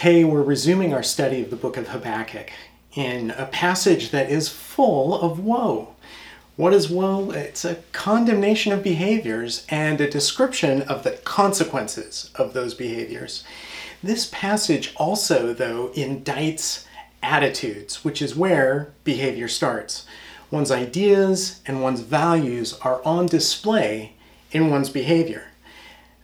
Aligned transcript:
Hey, 0.00 0.24
we're 0.24 0.42
resuming 0.42 0.92
our 0.92 1.02
study 1.02 1.40
of 1.40 1.48
the 1.48 1.56
book 1.56 1.78
of 1.78 1.88
Habakkuk 1.88 2.50
in 2.94 3.30
a 3.30 3.46
passage 3.46 4.10
that 4.10 4.28
is 4.28 4.46
full 4.46 5.18
of 5.18 5.42
woe. 5.42 5.94
What 6.56 6.74
is 6.74 6.90
woe? 6.90 7.30
It's 7.30 7.64
a 7.64 7.76
condemnation 7.92 8.74
of 8.74 8.82
behaviors 8.82 9.64
and 9.70 9.98
a 9.98 10.10
description 10.10 10.82
of 10.82 11.02
the 11.02 11.12
consequences 11.12 12.30
of 12.34 12.52
those 12.52 12.74
behaviors. 12.74 13.42
This 14.02 14.28
passage 14.30 14.92
also, 14.96 15.54
though, 15.54 15.90
indicts 15.94 16.84
attitudes, 17.22 18.04
which 18.04 18.20
is 18.20 18.36
where 18.36 18.92
behavior 19.02 19.48
starts. 19.48 20.04
One's 20.50 20.70
ideas 20.70 21.62
and 21.66 21.80
one's 21.80 22.02
values 22.02 22.74
are 22.82 23.02
on 23.02 23.24
display 23.24 24.12
in 24.52 24.68
one's 24.68 24.90
behavior. 24.90 25.52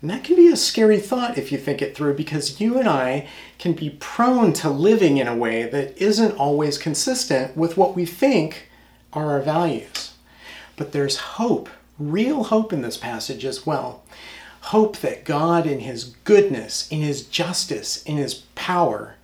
And 0.03 0.11
that 0.11 0.25
can 0.25 0.35
be 0.35 0.49
a 0.49 0.57
scary 0.57 0.99
thought 0.99 1.39
if 1.39 1.53
you 1.53 1.59
think 1.59 1.81
it 1.81 1.95
through 1.95 2.15
because 2.15 2.61
you 2.61 2.77
and 2.77 2.89
I 2.89 3.29
can 3.61 3.73
be 3.73 3.89
prone 3.89 4.53
to 4.55 4.69
living 4.69 5.17
in 5.17 5.29
a 5.29 5.37
way 5.37 5.63
that 5.63 5.97
isn't 5.97 6.37
always 6.37 6.77
consistent 6.77 7.57
with 7.57 7.77
what 7.77 7.95
we 7.95 8.05
think 8.05 8.69
are 9.13 9.31
our 9.31 9.41
values. 9.41 10.15
But 10.77 10.91
there's 10.91 11.19
hope, 11.19 11.71
real 12.01 12.45
hope 12.45 12.73
in 12.73 12.83
this 12.83 12.97
passage 12.97 13.45
as 13.45 13.65
well. 13.65 14.03
Hope 14.63 14.97
that 14.99 15.25
God, 15.25 15.67
in 15.67 15.81
His 15.81 16.17
goodness, 16.25 16.89
in 16.91 17.01
His 17.01 17.25
justice, 17.25 18.03
in 18.03 18.17
His 18.17 18.35
power, 18.57 19.15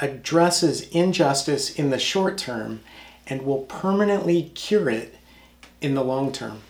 addresses 0.00 0.88
injustice 0.88 1.70
in 1.70 1.90
the 1.90 1.98
short 1.98 2.38
term 2.38 2.80
and 3.28 3.42
will 3.42 3.62
permanently 3.62 4.50
cure 4.54 4.90
it 4.90 5.14
in 5.80 5.94
the 5.94 6.04
long 6.04 6.32
term. 6.32 6.62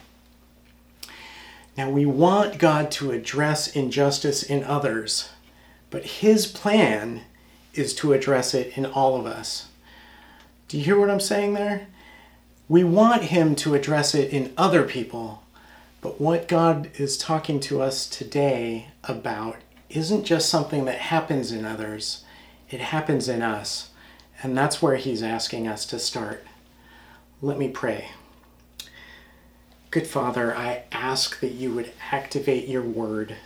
Now, 1.77 1.89
we 1.89 2.05
want 2.05 2.57
God 2.57 2.89
to 2.91 3.11
address 3.11 3.67
injustice 3.67 4.43
in 4.43 4.63
others, 4.63 5.29
but 5.89 6.05
His 6.05 6.47
plan 6.47 7.21
is 7.73 7.93
to 7.95 8.13
address 8.13 8.53
it 8.53 8.77
in 8.77 8.85
all 8.85 9.19
of 9.19 9.25
us. 9.25 9.67
Do 10.67 10.77
you 10.77 10.85
hear 10.85 10.99
what 10.99 11.09
I'm 11.09 11.19
saying 11.19 11.53
there? 11.53 11.87
We 12.69 12.83
want 12.83 13.23
Him 13.23 13.55
to 13.55 13.75
address 13.75 14.15
it 14.15 14.31
in 14.31 14.53
other 14.57 14.83
people, 14.83 15.43
but 16.01 16.21
what 16.21 16.47
God 16.47 16.89
is 16.95 17.17
talking 17.17 17.59
to 17.61 17.81
us 17.81 18.07
today 18.07 18.87
about 19.03 19.57
isn't 19.89 20.23
just 20.23 20.49
something 20.49 20.85
that 20.85 20.99
happens 20.99 21.51
in 21.51 21.65
others, 21.65 22.23
it 22.69 22.79
happens 22.79 23.27
in 23.27 23.41
us. 23.41 23.89
And 24.41 24.57
that's 24.57 24.81
where 24.81 24.95
He's 24.95 25.23
asking 25.23 25.67
us 25.67 25.85
to 25.87 25.99
start. 25.99 26.45
Let 27.41 27.57
me 27.57 27.69
pray. 27.69 28.09
Good 29.95 30.07
Father, 30.07 30.53
I 30.53 30.83
ask 30.91 31.39
that 31.39 31.53
you 31.53 31.73
would 31.73 31.93
activate 32.11 32.67
your 32.67 32.81
word. 32.81 33.37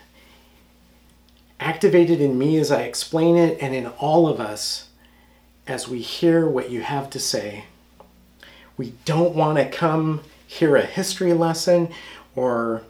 Activate 1.59 2.09
it 2.09 2.19
in 2.19 2.39
me 2.39 2.57
as 2.57 2.71
I 2.71 2.81
explain 2.81 3.35
it 3.35 3.59
and 3.61 3.75
in 3.75 3.85
all 3.85 4.27
of 4.27 4.39
us 4.39 4.87
as 5.67 5.87
we 5.87 6.01
hear 6.01 6.49
what 6.49 6.71
you 6.71 6.81
have 6.81 7.07
to 7.11 7.19
say. 7.19 7.65
We 8.77 8.93
don't 9.05 9.35
want 9.35 9.59
to 9.59 9.69
come 9.69 10.21
hear 10.47 10.75
a 10.75 10.87
history 10.87 11.33
lesson 11.33 11.89
or 12.35 12.81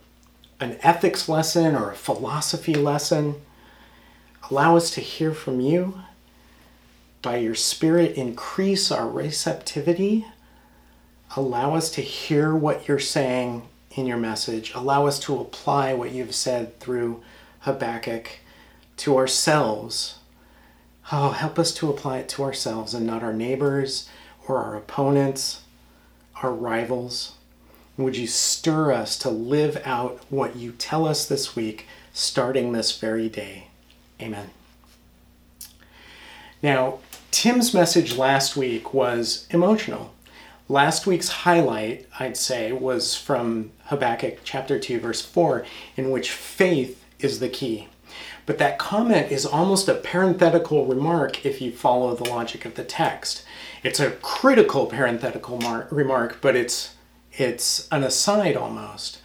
an 0.61 0.79
ethics 0.81 1.27
lesson 1.27 1.75
or 1.75 1.91
a 1.91 1.97
philosophy 1.97 2.75
lesson. 2.75 3.41
Allow 4.49 4.77
us 4.77 4.89
to 4.91 5.01
hear 5.01 5.33
from 5.33 5.59
you. 5.59 5.99
By 7.21 7.35
your 7.35 7.55
Spirit, 7.55 8.15
increase 8.15 8.89
our 8.89 9.09
receptivity 9.09 10.25
allow 11.35 11.75
us 11.75 11.89
to 11.91 12.01
hear 12.01 12.55
what 12.55 12.87
you're 12.87 12.99
saying 12.99 13.67
in 13.91 14.05
your 14.05 14.17
message. 14.17 14.73
Allow 14.73 15.07
us 15.07 15.19
to 15.19 15.39
apply 15.39 15.93
what 15.93 16.11
you've 16.11 16.35
said 16.35 16.79
through 16.79 17.21
Habakkuk 17.61 18.39
to 18.97 19.17
ourselves. 19.17 20.15
Oh, 21.11 21.31
help 21.31 21.57
us 21.57 21.73
to 21.75 21.89
apply 21.89 22.19
it 22.19 22.29
to 22.29 22.43
ourselves 22.43 22.93
and 22.93 23.05
not 23.05 23.23
our 23.23 23.33
neighbors 23.33 24.09
or 24.47 24.57
our 24.57 24.75
opponents, 24.75 25.61
our 26.41 26.51
rivals. 26.51 27.33
Would 27.97 28.15
you 28.15 28.27
stir 28.27 28.93
us 28.93 29.17
to 29.19 29.29
live 29.29 29.81
out 29.85 30.23
what 30.29 30.55
you 30.55 30.71
tell 30.71 31.05
us 31.07 31.25
this 31.25 31.55
week, 31.55 31.85
starting 32.13 32.71
this 32.71 32.97
very 32.97 33.27
day? 33.27 33.67
Amen. 34.21 34.49
Now, 36.61 36.99
Tim's 37.31 37.73
message 37.73 38.17
last 38.17 38.55
week 38.55 38.93
was 38.93 39.47
emotional. 39.49 40.13
Last 40.71 41.07
week's 41.07 41.29
highlight, 41.29 42.05
I'd 42.19 42.37
say, 42.37 42.71
was 42.71 43.15
from 43.15 43.71
Habakkuk 43.85 44.41
chapter 44.43 44.77
2, 44.77 44.99
verse 44.99 45.19
4, 45.19 45.65
in 45.97 46.11
which 46.11 46.29
faith 46.29 47.03
is 47.19 47.39
the 47.39 47.49
key. 47.49 47.87
But 48.45 48.59
that 48.59 48.77
comment 48.77 49.31
is 49.31 49.47
almost 49.47 49.89
a 49.89 49.95
parenthetical 49.95 50.85
remark 50.85 51.43
if 51.43 51.59
you 51.59 51.71
follow 51.71 52.13
the 52.13 52.29
logic 52.29 52.65
of 52.65 52.75
the 52.75 52.83
text. 52.83 53.43
It's 53.81 53.99
a 53.99 54.11
critical 54.11 54.85
parenthetical 54.85 55.57
mar- 55.59 55.87
remark, 55.89 56.39
but 56.39 56.55
it's 56.55 56.93
it's 57.33 57.87
an 57.91 58.03
aside 58.03 58.55
almost. 58.55 59.21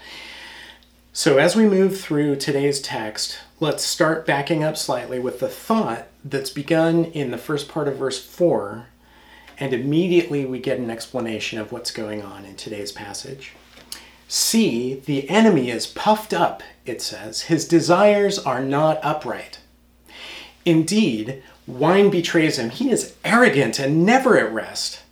So 1.12 1.36
as 1.36 1.54
we 1.56 1.66
move 1.66 2.00
through 2.00 2.36
today's 2.36 2.80
text, 2.80 3.38
let's 3.60 3.84
start 3.84 4.26
backing 4.26 4.64
up 4.64 4.78
slightly 4.78 5.18
with 5.18 5.40
the 5.40 5.48
thought 5.48 6.06
that's 6.24 6.50
begun 6.50 7.04
in 7.04 7.32
the 7.32 7.38
first 7.38 7.68
part 7.68 7.86
of 7.88 7.96
verse 7.96 8.22
4 8.24 8.86
and 9.58 9.72
immediately 9.72 10.44
we 10.44 10.58
get 10.58 10.78
an 10.78 10.90
explanation 10.90 11.58
of 11.58 11.72
what's 11.72 11.90
going 11.90 12.22
on 12.22 12.44
in 12.44 12.56
today's 12.56 12.92
passage. 12.92 13.52
See, 14.28 14.94
the 14.94 15.28
enemy 15.28 15.70
is 15.70 15.86
puffed 15.86 16.32
up, 16.32 16.62
it 16.86 17.02
says. 17.02 17.42
His 17.42 17.68
desires 17.68 18.38
are 18.38 18.62
not 18.62 18.98
upright. 19.02 19.60
Indeed, 20.64 21.42
wine 21.66 22.10
betrays 22.10 22.58
him. 22.58 22.70
He 22.70 22.90
is 22.90 23.14
arrogant 23.24 23.78
and 23.78 24.04
never 24.04 24.38
at 24.38 24.52
rest. 24.52 25.02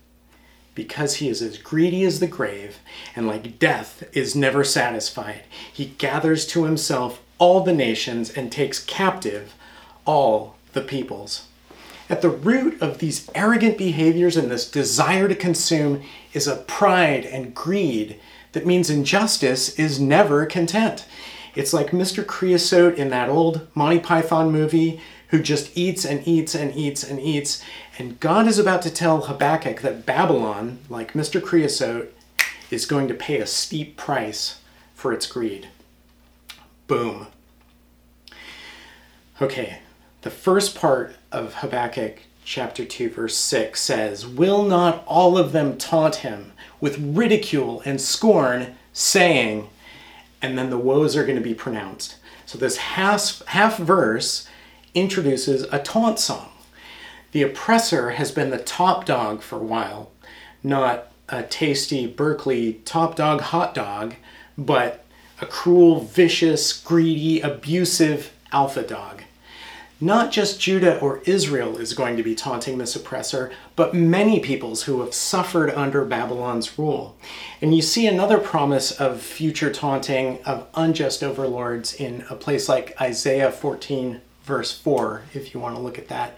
Because 0.74 1.16
he 1.16 1.28
is 1.28 1.42
as 1.42 1.58
greedy 1.58 2.02
as 2.04 2.18
the 2.18 2.26
grave, 2.26 2.78
and 3.14 3.26
like 3.26 3.58
death 3.58 4.04
is 4.14 4.34
never 4.34 4.64
satisfied, 4.64 5.42
he 5.70 5.86
gathers 5.98 6.46
to 6.46 6.64
himself 6.64 7.20
all 7.38 7.60
the 7.60 7.74
nations 7.74 8.30
and 8.30 8.50
takes 8.50 8.82
captive 8.82 9.54
all 10.06 10.56
the 10.72 10.80
peoples. 10.80 11.48
At 12.08 12.22
the 12.22 12.30
root 12.30 12.80
of 12.82 12.98
these 12.98 13.30
arrogant 13.34 13.78
behaviors 13.78 14.36
and 14.36 14.50
this 14.50 14.70
desire 14.70 15.28
to 15.28 15.34
consume 15.34 16.02
is 16.32 16.46
a 16.46 16.56
pride 16.56 17.24
and 17.24 17.54
greed 17.54 18.18
that 18.52 18.66
means 18.66 18.90
injustice 18.90 19.78
is 19.78 19.98
never 19.98 20.44
content. 20.46 21.06
It's 21.54 21.72
like 21.72 21.90
Mr. 21.90 22.26
Creosote 22.26 22.96
in 22.96 23.10
that 23.10 23.28
old 23.28 23.66
Monty 23.74 23.98
Python 23.98 24.50
movie 24.50 25.00
who 25.28 25.42
just 25.42 25.76
eats 25.76 26.04
and 26.04 26.26
eats 26.26 26.54
and 26.54 26.74
eats 26.74 27.02
and 27.02 27.18
eats. 27.20 27.62
And 27.98 28.20
God 28.20 28.46
is 28.46 28.58
about 28.58 28.82
to 28.82 28.90
tell 28.90 29.22
Habakkuk 29.22 29.80
that 29.80 30.06
Babylon, 30.06 30.78
like 30.88 31.12
Mr. 31.12 31.42
Creosote, 31.42 32.14
is 32.70 32.86
going 32.86 33.08
to 33.08 33.14
pay 33.14 33.38
a 33.38 33.46
steep 33.46 33.96
price 33.96 34.60
for 34.94 35.12
its 35.12 35.26
greed. 35.26 35.68
Boom. 36.86 37.26
Okay, 39.40 39.78
the 40.22 40.30
first 40.30 40.74
part 40.74 41.16
of 41.32 41.54
Habakkuk 41.54 42.18
chapter 42.44 42.84
2, 42.84 43.10
verse 43.10 43.36
6 43.36 43.80
says, 43.80 44.26
Will 44.26 44.62
not 44.62 45.02
all 45.06 45.38
of 45.38 45.52
them 45.52 45.78
taunt 45.78 46.16
him 46.16 46.52
with 46.80 46.98
ridicule 46.98 47.82
and 47.84 48.00
scorn, 48.00 48.76
saying, 48.92 49.68
and 50.40 50.58
then 50.58 50.70
the 50.70 50.78
woes 50.78 51.16
are 51.16 51.24
going 51.24 51.38
to 51.38 51.42
be 51.42 51.54
pronounced. 51.54 52.16
So 52.46 52.58
this 52.58 52.76
half, 52.76 53.42
half 53.46 53.78
verse 53.78 54.48
introduces 54.94 55.62
a 55.72 55.78
taunt 55.78 56.18
song. 56.18 56.50
The 57.32 57.42
oppressor 57.42 58.10
has 58.10 58.30
been 58.30 58.50
the 58.50 58.58
top 58.58 59.06
dog 59.06 59.40
for 59.40 59.56
a 59.56 59.64
while, 59.64 60.10
not 60.62 61.10
a 61.28 61.42
tasty 61.42 62.06
Berkeley 62.06 62.74
top 62.84 63.16
dog 63.16 63.40
hot 63.40 63.74
dog, 63.74 64.16
but 64.58 65.04
a 65.40 65.46
cruel, 65.46 66.00
vicious, 66.00 66.72
greedy, 66.72 67.40
abusive 67.40 68.32
alpha 68.52 68.82
dog. 68.82 69.22
Not 70.02 70.32
just 70.32 70.58
Judah 70.58 70.98
or 70.98 71.22
Israel 71.26 71.76
is 71.78 71.94
going 71.94 72.16
to 72.16 72.24
be 72.24 72.34
taunting 72.34 72.78
this 72.78 72.96
oppressor, 72.96 73.52
but 73.76 73.94
many 73.94 74.40
peoples 74.40 74.82
who 74.82 75.00
have 75.00 75.14
suffered 75.14 75.70
under 75.70 76.04
Babylon's 76.04 76.76
rule. 76.76 77.16
And 77.60 77.72
you 77.72 77.82
see 77.82 78.08
another 78.08 78.38
promise 78.38 78.90
of 78.90 79.22
future 79.22 79.72
taunting 79.72 80.42
of 80.42 80.66
unjust 80.74 81.22
overlords 81.22 81.94
in 81.94 82.24
a 82.28 82.34
place 82.34 82.68
like 82.68 83.00
Isaiah 83.00 83.52
14, 83.52 84.20
verse 84.42 84.76
4, 84.76 85.22
if 85.34 85.54
you 85.54 85.60
want 85.60 85.76
to 85.76 85.80
look 85.80 86.00
at 86.00 86.08
that 86.08 86.36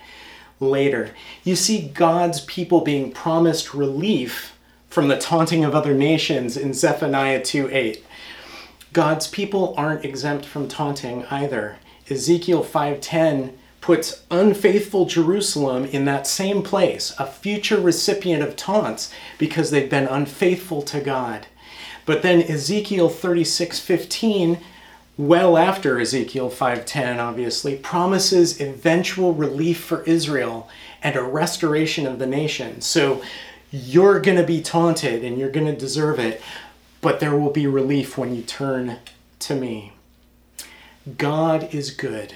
later. 0.61 1.15
You 1.43 1.57
see 1.57 1.89
God's 1.89 2.43
people 2.43 2.83
being 2.83 3.13
promised 3.13 3.73
relief 3.73 4.59
from 4.91 5.09
the 5.09 5.17
taunting 5.17 5.65
of 5.65 5.75
other 5.75 5.95
nations 5.95 6.59
in 6.59 6.75
Zephaniah 6.75 7.43
2 7.43 7.71
8. 7.73 8.05
God's 8.93 9.27
people 9.27 9.73
aren't 9.79 10.05
exempt 10.05 10.45
from 10.45 10.69
taunting 10.69 11.25
either. 11.31 11.79
Ezekiel 12.11 12.63
5:10 12.63 13.53
puts 13.85 14.23
unfaithful 14.31 15.05
Jerusalem 15.05 15.85
in 15.85 16.07
that 16.07 16.27
same 16.27 16.63
place, 16.63 17.13
a 17.19 17.27
future 17.27 17.79
recipient 17.79 18.43
of 18.43 18.57
taunts 18.57 19.13
because 19.37 19.71
they've 19.71 19.91
been 19.91 20.07
unfaithful 20.07 20.81
to 20.81 21.03
God. 21.03 21.47
But 22.07 22.23
then 22.23 22.41
Ezekiel 22.41 23.11
36:15 23.11 24.57
well 25.19 25.59
after 25.59 26.01
Ezekiel 26.01 26.49
5:10 26.49 27.19
obviously 27.19 27.75
promises 27.75 28.59
eventual 28.59 29.35
relief 29.35 29.81
for 29.81 30.03
Israel 30.05 30.67
and 31.03 31.15
a 31.15 31.23
restoration 31.23 32.07
of 32.07 32.19
the 32.19 32.27
nation. 32.27 32.81
So 32.81 33.21
you're 33.71 34.19
going 34.19 34.39
to 34.39 34.47
be 34.47 34.63
taunted 34.63 35.23
and 35.23 35.37
you're 35.37 35.51
going 35.51 35.67
to 35.67 35.77
deserve 35.77 36.19
it, 36.19 36.41
but 37.03 37.21
there 37.21 37.37
will 37.37 37.51
be 37.51 37.67
relief 37.67 38.17
when 38.17 38.35
you 38.35 38.41
turn 38.41 38.97
to 39.41 39.55
me. 39.55 39.93
God 41.19 41.69
is 41.75 41.91
good. 41.91 42.35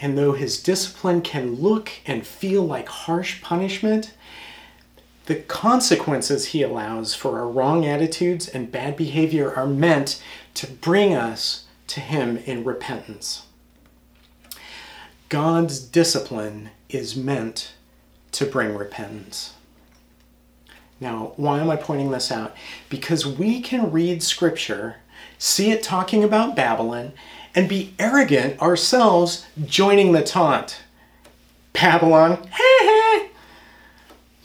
And 0.00 0.18
though 0.18 0.32
his 0.32 0.62
discipline 0.62 1.22
can 1.22 1.56
look 1.56 1.90
and 2.06 2.26
feel 2.26 2.62
like 2.62 2.88
harsh 2.88 3.40
punishment, 3.42 4.14
the 5.26 5.36
consequences 5.36 6.46
he 6.46 6.62
allows 6.62 7.14
for 7.14 7.38
our 7.38 7.48
wrong 7.48 7.86
attitudes 7.86 8.48
and 8.48 8.70
bad 8.70 8.96
behavior 8.96 9.54
are 9.54 9.66
meant 9.66 10.22
to 10.54 10.66
bring 10.66 11.14
us 11.14 11.64
to 11.86 12.00
him 12.00 12.36
in 12.38 12.64
repentance. 12.64 13.46
God's 15.28 15.80
discipline 15.80 16.70
is 16.88 17.16
meant 17.16 17.72
to 18.32 18.44
bring 18.44 18.76
repentance. 18.76 19.54
Now, 21.00 21.32
why 21.36 21.60
am 21.60 21.70
I 21.70 21.76
pointing 21.76 22.10
this 22.10 22.30
out? 22.30 22.54
Because 22.88 23.26
we 23.26 23.60
can 23.60 23.90
read 23.90 24.22
scripture, 24.22 24.96
see 25.38 25.70
it 25.70 25.82
talking 25.82 26.22
about 26.22 26.54
Babylon, 26.56 27.12
and 27.54 27.68
be 27.68 27.94
arrogant 27.98 28.60
ourselves 28.60 29.46
joining 29.64 30.12
the 30.12 30.22
taunt. 30.22 30.80
Babylon, 31.72 32.48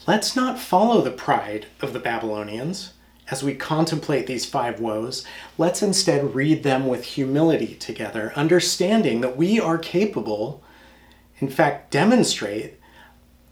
Let's 0.10 0.36
not 0.36 0.58
follow 0.58 1.02
the 1.02 1.12
pride 1.12 1.68
of 1.82 1.94
the 1.94 2.00
Babylonians 2.00 2.94
as 3.30 3.44
we 3.44 3.54
contemplate 3.54 4.26
these 4.26 4.44
five 4.44 4.80
woes. 4.80 5.24
Let's 5.56 5.84
instead 5.84 6.34
read 6.34 6.64
them 6.64 6.88
with 6.88 7.06
humility 7.06 7.76
together, 7.76 8.34
understanding 8.36 9.22
that 9.22 9.38
we 9.38 9.60
are 9.60 9.78
capable, 9.78 10.64
in 11.38 11.48
fact, 11.48 11.92
demonstrate 11.92 12.80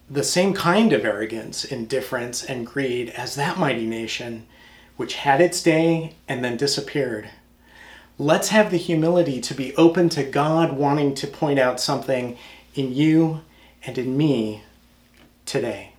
the 0.09 0.23
same 0.23 0.55
kind 0.55 0.93
of 0.93 1.05
arrogance, 1.05 1.63
indifference, 1.63 2.43
and 2.43 2.65
greed 2.65 3.11
as 3.11 3.35
that 3.35 3.59
mighty 3.59 3.85
nation, 3.85 4.47
which 4.95 5.17
had 5.17 5.39
its 5.39 5.61
day 5.61 6.15
and 6.27 6.43
then 6.43 6.57
disappeared. 6.57 7.29
Let's 8.19 8.49
have 8.49 8.71
the 8.71 8.77
humility 8.77 9.39
to 9.41 9.53
be 9.53 9.75
open 9.75 10.09
to 10.09 10.23
God 10.23 10.73
wanting 10.73 11.13
to 11.15 11.27
point 11.27 11.59
out 11.59 11.79
something 11.79 12.35
in 12.73 12.91
you 12.91 13.41
and 13.85 13.95
in 13.95 14.17
me 14.17 14.63
today. 15.45 15.91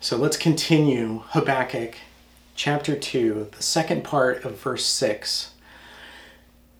So 0.00 0.18
let's 0.18 0.36
continue 0.36 1.22
Habakkuk 1.28 1.96
chapter 2.54 2.94
2, 2.94 3.48
the 3.56 3.62
second 3.62 4.04
part 4.04 4.44
of 4.44 4.60
verse 4.60 4.84
6. 4.84 5.54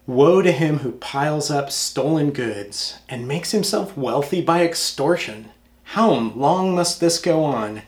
Woe 0.06 0.42
to 0.42 0.52
him 0.52 0.80
who 0.80 0.92
piles 0.92 1.50
up 1.50 1.70
stolen 1.70 2.30
goods 2.30 2.98
and 3.08 3.26
makes 3.26 3.52
himself 3.52 3.96
wealthy 3.96 4.42
by 4.42 4.62
extortion. 4.62 5.48
How 5.84 6.10
long 6.10 6.74
must 6.74 7.00
this 7.00 7.18
go 7.18 7.42
on? 7.42 7.84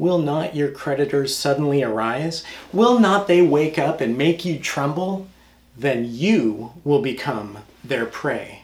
Will 0.00 0.16
not 0.16 0.56
your 0.56 0.70
creditors 0.70 1.36
suddenly 1.36 1.82
arise? 1.82 2.42
Will 2.72 2.98
not 2.98 3.26
they 3.26 3.42
wake 3.42 3.78
up 3.78 4.00
and 4.00 4.16
make 4.16 4.46
you 4.46 4.58
tremble? 4.58 5.28
Then 5.76 6.06
you 6.08 6.72
will 6.84 7.02
become 7.02 7.58
their 7.84 8.06
prey. 8.06 8.62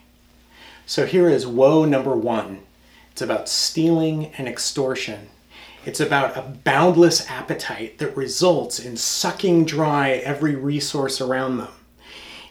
So 0.86 1.04
here 1.04 1.28
is 1.28 1.46
woe 1.46 1.84
number 1.84 2.16
one 2.16 2.60
it's 3.12 3.20
about 3.20 3.50
stealing 3.50 4.32
and 4.38 4.48
extortion. 4.48 5.28
It's 5.84 6.00
about 6.00 6.38
a 6.38 6.56
boundless 6.64 7.28
appetite 7.30 7.98
that 7.98 8.16
results 8.16 8.78
in 8.78 8.96
sucking 8.96 9.66
dry 9.66 10.12
every 10.12 10.54
resource 10.54 11.20
around 11.20 11.58
them. 11.58 11.72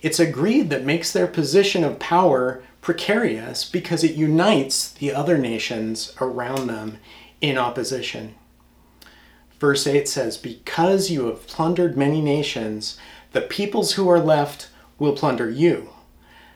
It's 0.03 0.19
a 0.19 0.29
greed 0.29 0.69
that 0.69 0.85
makes 0.85 1.11
their 1.11 1.25
position 1.25 1.83
of 1.83 1.97
power 1.97 2.61
precarious 2.81 3.67
because 3.67 4.03
it 4.03 4.13
unites 4.13 4.91
the 4.91 5.11
other 5.11 5.39
nations 5.39 6.13
around 6.21 6.67
them 6.67 6.99
in 7.41 7.57
opposition. 7.57 8.35
Verse 9.59 9.87
8 9.87 10.07
says, 10.07 10.37
Because 10.37 11.09
you 11.09 11.27
have 11.27 11.47
plundered 11.47 11.97
many 11.97 12.21
nations, 12.21 12.97
the 13.31 13.41
peoples 13.41 13.93
who 13.93 14.09
are 14.09 14.19
left 14.19 14.69
will 14.99 15.15
plunder 15.15 15.49
you. 15.49 15.89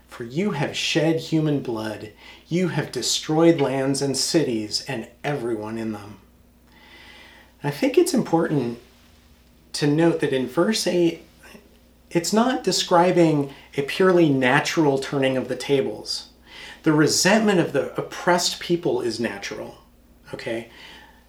For 0.07 0.23
you 0.23 0.51
have 0.51 0.75
shed 0.75 1.19
human 1.19 1.61
blood, 1.61 2.11
you 2.47 2.69
have 2.69 2.91
destroyed 2.91 3.61
lands 3.61 4.01
and 4.01 4.17
cities 4.17 4.83
and 4.87 5.07
everyone 5.23 5.77
in 5.77 5.91
them. 5.91 6.19
I 7.63 7.69
think 7.69 7.97
it's 7.97 8.13
important 8.13 8.79
to 9.73 9.87
note 9.87 10.19
that 10.19 10.33
in 10.33 10.47
verse 10.47 10.87
8, 10.87 11.21
it's 12.09 12.33
not 12.33 12.63
describing 12.63 13.53
a 13.77 13.83
purely 13.83 14.29
natural 14.29 14.97
turning 14.97 15.37
of 15.37 15.47
the 15.47 15.55
tables. 15.55 16.29
The 16.83 16.93
resentment 16.93 17.59
of 17.59 17.71
the 17.73 17.93
oppressed 17.99 18.59
people 18.59 19.01
is 19.01 19.19
natural. 19.19 19.77
Okay? 20.33 20.69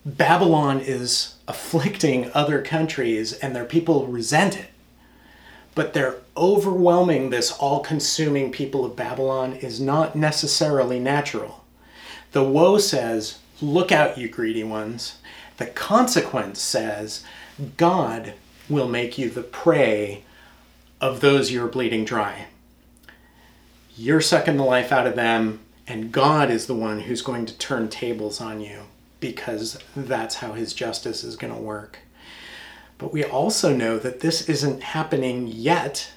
Babylon 0.06 0.80
is 0.80 1.34
afflicting 1.46 2.30
other 2.32 2.62
countries 2.62 3.34
and 3.34 3.54
their 3.54 3.66
people 3.66 4.06
resent 4.06 4.58
it. 4.58 4.70
But 5.74 5.92
their 5.92 6.16
overwhelming 6.36 7.30
this 7.30 7.52
all 7.52 7.80
consuming 7.80 8.50
people 8.50 8.84
of 8.84 8.96
Babylon 8.96 9.52
is 9.52 9.78
not 9.78 10.16
necessarily 10.16 10.98
natural. 10.98 11.64
The 12.32 12.42
woe 12.42 12.78
says, 12.78 13.38
Look 13.60 13.92
out, 13.92 14.16
you 14.16 14.28
greedy 14.28 14.64
ones. 14.64 15.18
The 15.58 15.66
consequence 15.66 16.62
says 16.62 17.22
God 17.76 18.32
will 18.70 18.88
make 18.88 19.18
you 19.18 19.28
the 19.28 19.42
prey 19.42 20.24
of 20.98 21.20
those 21.20 21.52
you're 21.52 21.68
bleeding 21.68 22.06
dry. 22.06 22.46
You're 23.96 24.22
sucking 24.22 24.56
the 24.56 24.64
life 24.64 24.92
out 24.92 25.06
of 25.06 25.14
them, 25.14 25.60
and 25.86 26.10
God 26.10 26.50
is 26.50 26.66
the 26.66 26.74
one 26.74 27.00
who's 27.00 27.20
going 27.20 27.44
to 27.44 27.58
turn 27.58 27.90
tables 27.90 28.40
on 28.40 28.62
you 28.62 28.84
because 29.20 29.78
that's 29.94 30.36
how 30.36 30.52
his 30.52 30.72
justice 30.72 31.22
is 31.22 31.36
going 31.36 31.54
to 31.54 31.60
work. 31.60 32.00
But 32.98 33.12
we 33.12 33.24
also 33.24 33.74
know 33.74 33.98
that 33.98 34.20
this 34.20 34.48
isn't 34.48 34.82
happening 34.82 35.46
yet 35.46 36.12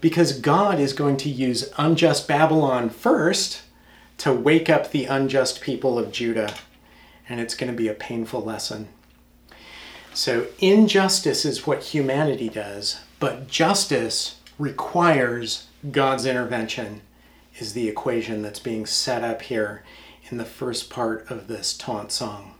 because 0.00 0.38
God 0.38 0.80
is 0.80 0.92
going 0.92 1.16
to 1.18 1.28
use 1.28 1.70
unjust 1.76 2.26
Babylon 2.26 2.90
first 2.90 3.62
to 4.18 4.32
wake 4.32 4.70
up 4.70 4.90
the 4.90 5.04
unjust 5.04 5.60
people 5.60 5.98
of 5.98 6.12
Judah 6.12 6.54
and 7.28 7.40
it's 7.40 7.54
going 7.54 7.70
to 7.70 7.76
be 7.76 7.88
a 7.88 7.94
painful 7.94 8.42
lesson. 8.42 8.88
So, 10.14 10.46
injustice 10.58 11.44
is 11.44 11.66
what 11.66 11.82
humanity 11.82 12.48
does, 12.48 13.00
but 13.20 13.48
justice 13.48 14.40
requires 14.58 15.66
God's 15.90 16.24
intervention, 16.24 17.02
is 17.58 17.74
the 17.74 17.88
equation 17.88 18.42
that's 18.42 18.60
being 18.60 18.86
set 18.86 19.22
up 19.22 19.42
here 19.42 19.82
in 20.30 20.38
the 20.38 20.44
first 20.44 20.90
part 20.90 21.30
of 21.30 21.48
this 21.48 21.76
taunt 21.76 22.12
song. 22.12 22.54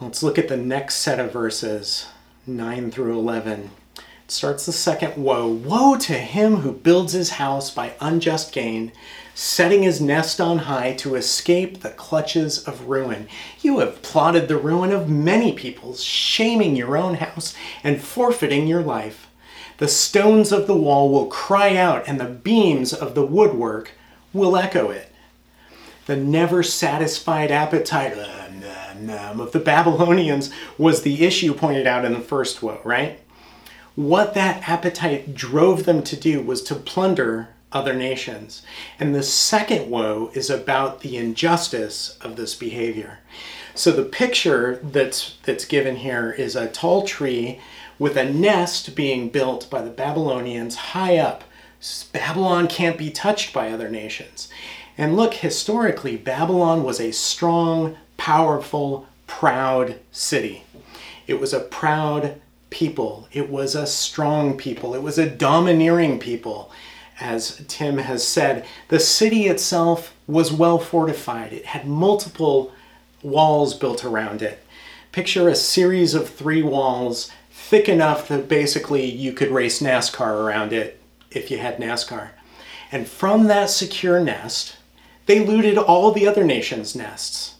Let's 0.00 0.22
look 0.22 0.38
at 0.38 0.48
the 0.48 0.56
next 0.56 0.96
set 0.96 1.20
of 1.20 1.32
verses, 1.32 2.06
9 2.46 2.90
through 2.90 3.18
11. 3.18 3.70
It 3.96 4.30
starts 4.30 4.66
the 4.66 4.72
second 4.72 5.22
woe 5.22 5.46
Woe 5.48 5.96
to 5.98 6.14
him 6.14 6.56
who 6.56 6.72
builds 6.72 7.12
his 7.12 7.30
house 7.30 7.70
by 7.70 7.94
unjust 8.00 8.52
gain 8.52 8.92
setting 9.34 9.82
his 9.82 10.00
nest 10.00 10.40
on 10.40 10.58
high 10.58 10.92
to 10.94 11.14
escape 11.14 11.80
the 11.80 11.90
clutches 11.90 12.66
of 12.66 12.88
ruin. 12.88 13.28
You 13.60 13.78
have 13.78 14.02
plotted 14.02 14.48
the 14.48 14.56
ruin 14.56 14.92
of 14.92 15.08
many 15.08 15.52
peoples, 15.52 16.02
shaming 16.02 16.76
your 16.76 16.96
own 16.96 17.14
house 17.14 17.54
and 17.82 18.00
forfeiting 18.00 18.66
your 18.66 18.82
life. 18.82 19.28
The 19.78 19.88
stones 19.88 20.52
of 20.52 20.66
the 20.66 20.76
wall 20.76 21.10
will 21.10 21.26
cry 21.26 21.76
out, 21.76 22.06
and 22.06 22.20
the 22.20 22.26
beams 22.26 22.92
of 22.92 23.14
the 23.14 23.24
woodwork 23.24 23.92
will 24.32 24.56
echo 24.56 24.90
it. 24.90 25.11
The 26.06 26.16
never 26.16 26.62
satisfied 26.62 27.50
appetite 27.50 28.16
uh, 28.18 28.42
um, 29.10 29.40
of 29.40 29.52
the 29.52 29.60
Babylonians 29.60 30.50
was 30.78 31.02
the 31.02 31.24
issue 31.24 31.54
pointed 31.54 31.86
out 31.86 32.04
in 32.04 32.12
the 32.12 32.20
first 32.20 32.62
woe, 32.62 32.80
right? 32.84 33.20
What 33.94 34.34
that 34.34 34.68
appetite 34.68 35.34
drove 35.34 35.84
them 35.84 36.02
to 36.04 36.16
do 36.16 36.40
was 36.40 36.62
to 36.64 36.74
plunder 36.74 37.48
other 37.72 37.94
nations. 37.94 38.62
And 38.98 39.14
the 39.14 39.22
second 39.22 39.90
woe 39.90 40.30
is 40.34 40.50
about 40.50 41.00
the 41.00 41.16
injustice 41.16 42.18
of 42.20 42.36
this 42.36 42.54
behavior. 42.54 43.20
So 43.74 43.90
the 43.90 44.04
picture 44.04 44.78
that's 44.82 45.38
that's 45.44 45.64
given 45.64 45.96
here 45.96 46.30
is 46.30 46.54
a 46.54 46.68
tall 46.68 47.06
tree 47.06 47.60
with 47.98 48.16
a 48.16 48.30
nest 48.30 48.94
being 48.94 49.30
built 49.30 49.70
by 49.70 49.80
the 49.80 49.90
Babylonians 49.90 50.76
high 50.76 51.16
up. 51.16 51.44
Babylon 52.12 52.68
can't 52.68 52.98
be 52.98 53.10
touched 53.10 53.52
by 53.52 53.70
other 53.70 53.88
nations. 53.88 54.48
And 54.98 55.16
look, 55.16 55.34
historically, 55.34 56.16
Babylon 56.16 56.84
was 56.84 57.00
a 57.00 57.12
strong, 57.12 57.96
powerful, 58.16 59.06
proud 59.26 59.98
city. 60.10 60.64
It 61.26 61.40
was 61.40 61.52
a 61.52 61.60
proud 61.60 62.40
people. 62.70 63.28
It 63.32 63.50
was 63.50 63.74
a 63.74 63.86
strong 63.86 64.56
people. 64.56 64.94
It 64.94 65.02
was 65.02 65.18
a 65.18 65.28
domineering 65.28 66.18
people 66.18 66.70
as 67.22 67.62
Tim 67.68 67.98
has 67.98 68.26
said, 68.26 68.66
the 68.88 68.98
city 68.98 69.46
itself 69.46 70.14
was 70.26 70.52
well 70.52 70.78
fortified. 70.78 71.52
It 71.52 71.66
had 71.66 71.86
multiple 71.86 72.72
walls 73.22 73.74
built 73.74 74.04
around 74.04 74.42
it. 74.42 74.64
Picture 75.12 75.48
a 75.48 75.54
series 75.54 76.14
of 76.14 76.28
three 76.28 76.62
walls 76.62 77.30
thick 77.50 77.88
enough 77.88 78.28
that 78.28 78.48
basically 78.48 79.04
you 79.04 79.32
could 79.32 79.50
race 79.50 79.80
NASCAR 79.80 80.32
around 80.32 80.72
it 80.72 81.00
if 81.30 81.50
you 81.50 81.58
had 81.58 81.78
NASCAR. 81.78 82.30
And 82.90 83.06
from 83.06 83.46
that 83.46 83.70
secure 83.70 84.20
nest, 84.20 84.76
they 85.26 85.44
looted 85.44 85.78
all 85.78 86.12
the 86.12 86.26
other 86.26 86.44
nations' 86.44 86.94
nests. 86.94 87.54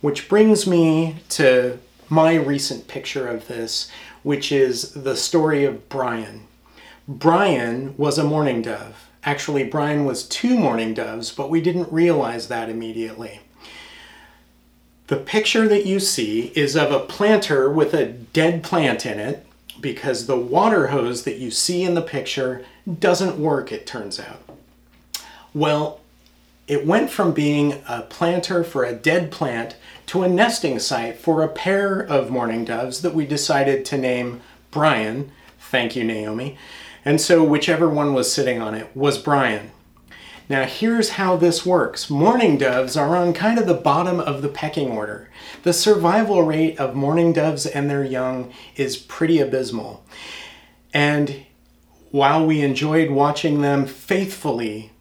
Which 0.00 0.28
brings 0.28 0.66
me 0.66 1.16
to 1.30 1.78
my 2.08 2.34
recent 2.34 2.88
picture 2.88 3.26
of 3.26 3.48
this, 3.48 3.90
which 4.22 4.52
is 4.52 4.92
the 4.92 5.16
story 5.16 5.64
of 5.64 5.88
Brian. 5.88 6.46
Brian 7.06 7.94
was 7.96 8.18
a 8.18 8.24
mourning 8.24 8.62
dove. 8.62 9.08
Actually, 9.24 9.64
Brian 9.64 10.04
was 10.04 10.28
two 10.28 10.58
mourning 10.58 10.94
doves, 10.94 11.30
but 11.32 11.50
we 11.50 11.60
didn't 11.60 11.92
realize 11.92 12.48
that 12.48 12.68
immediately. 12.68 13.40
The 15.06 15.16
picture 15.16 15.68
that 15.68 15.86
you 15.86 16.00
see 16.00 16.52
is 16.54 16.76
of 16.76 16.90
a 16.90 17.00
planter 17.00 17.70
with 17.70 17.92
a 17.92 18.06
dead 18.06 18.62
plant 18.62 19.04
in 19.04 19.18
it 19.18 19.46
because 19.80 20.26
the 20.26 20.38
water 20.38 20.88
hose 20.88 21.24
that 21.24 21.36
you 21.36 21.50
see 21.50 21.82
in 21.82 21.94
the 21.94 22.02
picture 22.02 22.64
doesn't 23.00 23.38
work, 23.38 23.70
it 23.70 23.86
turns 23.86 24.18
out. 24.18 24.40
Well, 25.52 26.00
it 26.66 26.86
went 26.86 27.10
from 27.10 27.32
being 27.32 27.82
a 27.88 28.02
planter 28.02 28.64
for 28.64 28.84
a 28.84 28.94
dead 28.94 29.30
plant 29.30 29.76
to 30.06 30.22
a 30.22 30.28
nesting 30.28 30.78
site 30.78 31.18
for 31.18 31.42
a 31.42 31.48
pair 31.48 32.00
of 32.00 32.30
mourning 32.30 32.64
doves 32.64 33.02
that 33.02 33.14
we 33.14 33.26
decided 33.26 33.84
to 33.84 33.98
name 33.98 34.40
Brian. 34.70 35.30
Thank 35.58 35.94
you, 35.94 36.04
Naomi. 36.04 36.56
And 37.04 37.20
so, 37.20 37.44
whichever 37.44 37.88
one 37.88 38.14
was 38.14 38.32
sitting 38.32 38.62
on 38.62 38.74
it 38.74 38.94
was 38.96 39.18
Brian. 39.18 39.72
Now, 40.48 40.64
here's 40.64 41.10
how 41.10 41.36
this 41.36 41.64
works 41.64 42.10
mourning 42.10 42.58
doves 42.58 42.96
are 42.96 43.16
on 43.16 43.32
kind 43.32 43.58
of 43.58 43.66
the 43.66 43.74
bottom 43.74 44.20
of 44.20 44.42
the 44.42 44.48
pecking 44.48 44.90
order. 44.90 45.30
The 45.62 45.72
survival 45.72 46.42
rate 46.42 46.78
of 46.78 46.94
mourning 46.94 47.32
doves 47.32 47.66
and 47.66 47.88
their 47.88 48.04
young 48.04 48.52
is 48.76 48.96
pretty 48.96 49.38
abysmal. 49.38 50.04
And 50.92 51.46
while 52.10 52.46
we 52.46 52.60
enjoyed 52.60 53.10
watching 53.10 53.60
them 53.60 53.86
faithfully 53.86 54.92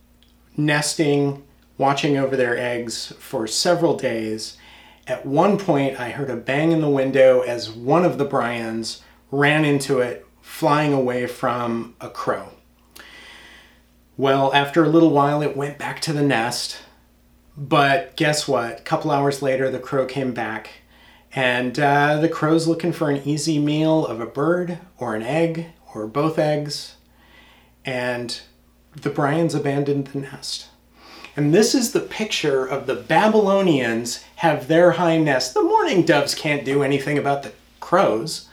nesting, 0.58 1.44
watching 1.84 2.18
over 2.18 2.38
their 2.38 2.58
eggs 2.58 3.12
for 3.20 3.46
several 3.46 3.98
days, 3.98 4.58
at 5.06 5.26
one 5.26 5.58
point 5.58 6.00
I 6.00 6.12
heard 6.12 6.30
a 6.30 6.38
bang 6.38 6.72
in 6.72 6.80
the 6.80 6.90
window 6.90 7.42
as 7.42 7.70
one 7.70 8.06
of 8.06 8.18
the 8.18 8.24
Brians 8.24 9.02
ran 9.32 9.66
into 9.66 10.00
it, 10.00 10.26
flying 10.40 10.94
away 10.94 11.28
from 11.28 11.94
a 12.00 12.10
crow. 12.10 12.52
Well, 14.16 14.54
after 14.54 14.82
a 14.82 14.88
little 14.88 15.10
while, 15.10 15.42
it 15.42 15.58
went 15.58 15.78
back 15.78 16.00
to 16.04 16.14
the 16.14 16.24
nest. 16.24 16.78
But 17.58 18.16
guess 18.16 18.48
what? 18.48 18.80
A 18.80 18.84
couple 18.84 19.12
hours 19.12 19.42
later, 19.42 19.70
the 19.70 19.78
crow 19.78 20.06
came 20.06 20.34
back. 20.34 20.70
And 21.36 21.78
uh, 21.78 22.22
the 22.22 22.30
crow's 22.30 22.66
looking 22.66 22.94
for 22.94 23.10
an 23.10 23.28
easy 23.28 23.60
meal 23.60 24.06
of 24.06 24.22
a 24.22 24.26
bird 24.26 24.80
or 24.98 25.16
an 25.16 25.24
egg 25.24 25.66
or 25.94 26.08
both 26.08 26.40
eggs. 26.40 26.96
And 27.84 28.40
the 28.96 29.10
Brians 29.10 29.54
abandoned 29.54 30.08
the 30.08 30.20
nest. 30.20 30.70
And 31.36 31.54
this 31.54 31.74
is 31.74 31.92
the 31.92 32.00
picture 32.00 32.66
of 32.66 32.86
the 32.86 32.96
Babylonians 32.96 34.24
have 34.38 34.68
their 34.68 34.92
high 34.92 35.18
nest. 35.18 35.54
The 35.54 35.64
mourning 35.64 36.04
doves 36.04 36.36
can't 36.36 36.64
do 36.64 36.84
anything 36.84 37.18
about 37.18 37.44
the 37.44 37.54
crows. 37.80 38.50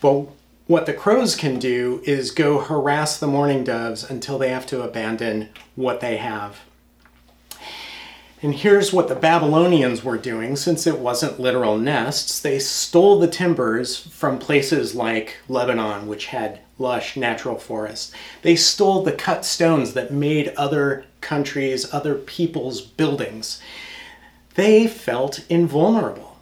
But 0.00 0.26
what 0.66 0.86
the 0.86 0.94
crows 0.94 1.34
can 1.34 1.58
do 1.58 2.00
is 2.04 2.30
go 2.30 2.60
harass 2.60 3.18
the 3.18 3.26
mourning 3.26 3.64
doves 3.64 4.08
until 4.08 4.38
they 4.38 4.50
have 4.50 4.66
to 4.66 4.82
abandon 4.82 5.50
what 5.76 6.00
they 6.00 6.16
have. 6.16 6.60
And 8.40 8.54
here's 8.54 8.92
what 8.92 9.08
the 9.08 9.16
Babylonians 9.16 10.04
were 10.04 10.16
doing 10.16 10.54
since 10.54 10.86
it 10.86 11.00
wasn't 11.00 11.40
literal 11.40 11.76
nests. 11.76 12.38
They 12.38 12.60
stole 12.60 13.18
the 13.18 13.26
timbers 13.26 13.96
from 13.96 14.38
places 14.38 14.94
like 14.94 15.38
Lebanon, 15.48 16.06
which 16.06 16.26
had 16.26 16.60
lush 16.78 17.16
natural 17.16 17.58
forests. 17.58 18.12
They 18.42 18.54
stole 18.54 19.02
the 19.02 19.12
cut 19.12 19.44
stones 19.44 19.94
that 19.94 20.12
made 20.12 20.54
other 20.56 21.04
countries, 21.20 21.92
other 21.92 22.14
people's 22.14 22.80
buildings. 22.80 23.60
They 24.54 24.86
felt 24.86 25.44
invulnerable. 25.48 26.38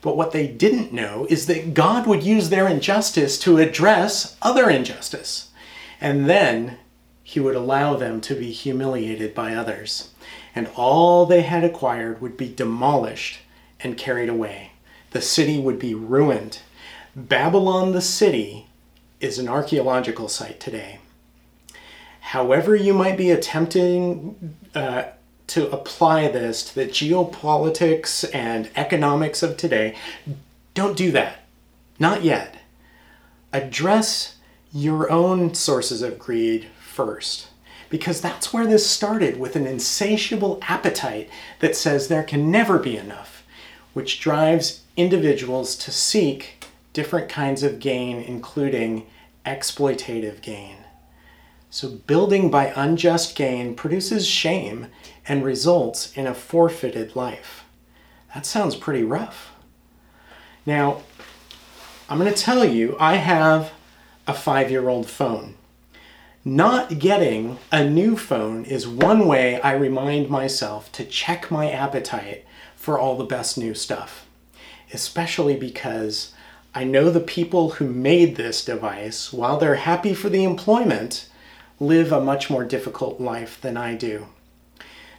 But 0.00 0.16
what 0.16 0.32
they 0.32 0.46
didn't 0.46 0.92
know 0.92 1.26
is 1.28 1.46
that 1.46 1.74
God 1.74 2.06
would 2.06 2.22
use 2.22 2.48
their 2.48 2.68
injustice 2.68 3.38
to 3.40 3.58
address 3.58 4.36
other 4.40 4.70
injustice. 4.70 5.48
And 6.00 6.28
then 6.30 6.78
he 7.22 7.40
would 7.40 7.56
allow 7.56 7.94
them 7.94 8.20
to 8.22 8.34
be 8.34 8.52
humiliated 8.52 9.34
by 9.34 9.54
others. 9.54 10.10
And 10.54 10.70
all 10.76 11.26
they 11.26 11.42
had 11.42 11.64
acquired 11.64 12.20
would 12.20 12.36
be 12.36 12.52
demolished 12.52 13.40
and 13.80 13.98
carried 13.98 14.28
away. 14.28 14.72
The 15.10 15.20
city 15.20 15.58
would 15.58 15.78
be 15.78 15.94
ruined. 15.94 16.60
Babylon, 17.14 17.92
the 17.92 18.00
city, 18.00 18.68
is 19.20 19.38
an 19.38 19.48
archaeological 19.48 20.28
site 20.28 20.60
today. 20.60 21.00
However, 22.20 22.76
you 22.76 22.92
might 22.94 23.16
be 23.16 23.30
attempting 23.30 24.56
uh, 24.74 25.04
to 25.48 25.70
apply 25.70 26.28
this 26.28 26.62
to 26.64 26.74
the 26.74 26.86
geopolitics 26.86 28.28
and 28.34 28.70
economics 28.76 29.42
of 29.42 29.56
today, 29.56 29.96
don't 30.74 30.96
do 30.96 31.10
that. 31.12 31.40
Not 31.98 32.22
yet. 32.22 32.56
Address 33.52 34.36
your 34.72 35.10
own 35.10 35.54
sources 35.54 36.02
of 36.02 36.18
greed 36.18 36.68
first. 36.80 37.48
Because 37.90 38.20
that's 38.20 38.52
where 38.52 38.66
this 38.66 38.88
started 38.88 39.40
with 39.40 39.56
an 39.56 39.66
insatiable 39.66 40.58
appetite 40.62 41.30
that 41.60 41.74
says 41.74 42.08
there 42.08 42.22
can 42.22 42.50
never 42.50 42.78
be 42.78 42.98
enough, 42.98 43.42
which 43.94 44.20
drives 44.20 44.82
individuals 44.96 45.74
to 45.76 45.90
seek 45.90 46.66
different 46.92 47.30
kinds 47.30 47.62
of 47.62 47.80
gain, 47.80 48.20
including 48.20 49.06
exploitative 49.46 50.42
gain. 50.42 50.76
So, 51.70 51.90
building 51.90 52.50
by 52.50 52.72
unjust 52.74 53.36
gain 53.36 53.74
produces 53.74 54.26
shame 54.26 54.86
and 55.26 55.44
results 55.44 56.16
in 56.16 56.26
a 56.26 56.34
forfeited 56.34 57.14
life. 57.14 57.64
That 58.34 58.46
sounds 58.46 58.74
pretty 58.74 59.02
rough. 59.02 59.52
Now, 60.64 61.02
I'm 62.08 62.18
going 62.18 62.32
to 62.32 62.42
tell 62.42 62.64
you, 62.64 62.96
I 62.98 63.16
have 63.16 63.72
a 64.26 64.32
five 64.32 64.70
year 64.70 64.88
old 64.88 65.10
phone. 65.10 65.56
Not 66.42 66.98
getting 66.98 67.58
a 67.70 67.86
new 67.86 68.16
phone 68.16 68.64
is 68.64 68.88
one 68.88 69.26
way 69.26 69.60
I 69.60 69.72
remind 69.72 70.30
myself 70.30 70.90
to 70.92 71.04
check 71.04 71.50
my 71.50 71.70
appetite 71.70 72.46
for 72.76 72.98
all 72.98 73.18
the 73.18 73.24
best 73.24 73.58
new 73.58 73.74
stuff, 73.74 74.26
especially 74.94 75.56
because 75.56 76.32
I 76.74 76.84
know 76.84 77.10
the 77.10 77.20
people 77.20 77.70
who 77.72 77.86
made 77.88 78.36
this 78.36 78.64
device, 78.64 79.32
while 79.32 79.58
they're 79.58 79.74
happy 79.74 80.14
for 80.14 80.30
the 80.30 80.44
employment, 80.44 81.28
live 81.80 82.12
a 82.12 82.20
much 82.20 82.50
more 82.50 82.64
difficult 82.64 83.20
life 83.20 83.60
than 83.60 83.76
I 83.76 83.94
do. 83.94 84.26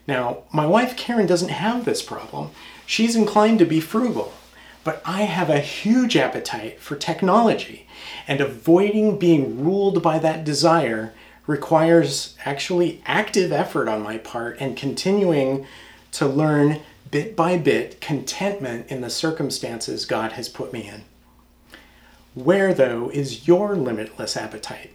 Now, 0.07 0.39
my 0.51 0.65
wife 0.65 0.97
Karen 0.97 1.27
doesn't 1.27 1.49
have 1.49 1.85
this 1.85 2.01
problem. 2.01 2.51
She's 2.85 3.15
inclined 3.15 3.59
to 3.59 3.65
be 3.65 3.79
frugal, 3.79 4.33
but 4.83 5.01
I 5.05 5.23
have 5.23 5.49
a 5.49 5.59
huge 5.59 6.17
appetite 6.17 6.79
for 6.79 6.95
technology, 6.95 7.87
and 8.27 8.41
avoiding 8.41 9.19
being 9.19 9.63
ruled 9.63 10.01
by 10.01 10.19
that 10.19 10.43
desire 10.43 11.13
requires 11.45 12.35
actually 12.45 13.01
active 13.05 13.51
effort 13.51 13.87
on 13.87 14.01
my 14.01 14.17
part 14.17 14.57
and 14.59 14.77
continuing 14.77 15.65
to 16.11 16.27
learn 16.27 16.81
bit 17.11 17.35
by 17.35 17.57
bit 17.57 17.99
contentment 18.01 18.87
in 18.87 19.01
the 19.01 19.09
circumstances 19.09 20.05
God 20.05 20.33
has 20.33 20.49
put 20.49 20.73
me 20.73 20.87
in. 20.87 21.03
Where, 22.35 22.73
though, 22.73 23.09
is 23.09 23.47
your 23.47 23.75
limitless 23.75 24.37
appetite? 24.37 24.91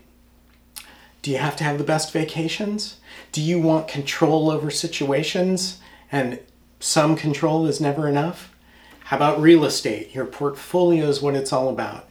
Do 1.25 1.31
you 1.31 1.39
have 1.39 1.55
to 1.55 1.63
have 1.63 1.79
the 1.79 1.83
best 1.83 2.13
vacations? 2.13 2.97
Do 3.31 3.41
you 3.41 3.59
want 3.59 3.87
control 3.87 4.51
over 4.51 4.69
situations 4.69 5.79
and 6.11 6.37
some 6.79 7.15
control 7.15 7.65
is 7.65 7.81
never 7.81 8.07
enough? 8.07 8.53
How 9.05 9.17
about 9.17 9.41
real 9.41 9.65
estate? 9.65 10.13
Your 10.13 10.27
portfolio 10.27 11.07
is 11.07 11.23
what 11.23 11.33
it's 11.33 11.51
all 11.51 11.67
about. 11.67 12.07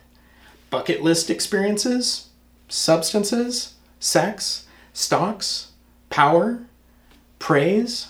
Bucket 0.68 1.00
list 1.00 1.30
experiences? 1.30 2.30
Substances? 2.68 3.74
Sex? 4.00 4.66
Stocks? 4.92 5.68
Power? 6.10 6.64
Praise? 7.38 8.08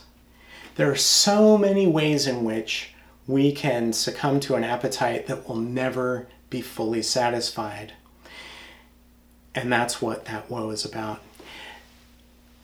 There 0.76 0.90
are 0.90 0.96
so 0.96 1.58
many 1.58 1.87
ways 1.87 2.26
in 2.26 2.44
which 2.44 2.94
we 3.26 3.52
can 3.52 3.92
succumb 3.92 4.40
to 4.40 4.54
an 4.54 4.64
appetite 4.64 5.26
that 5.26 5.46
will 5.46 5.56
never 5.56 6.28
be 6.49 6.62
fully 6.62 7.02
satisfied. 7.02 7.92
And 9.54 9.73
that's 9.73 10.02
what 10.02 10.25
that 10.26 10.50
woe 10.50 10.70
is 10.70 10.84
about. 10.84 11.20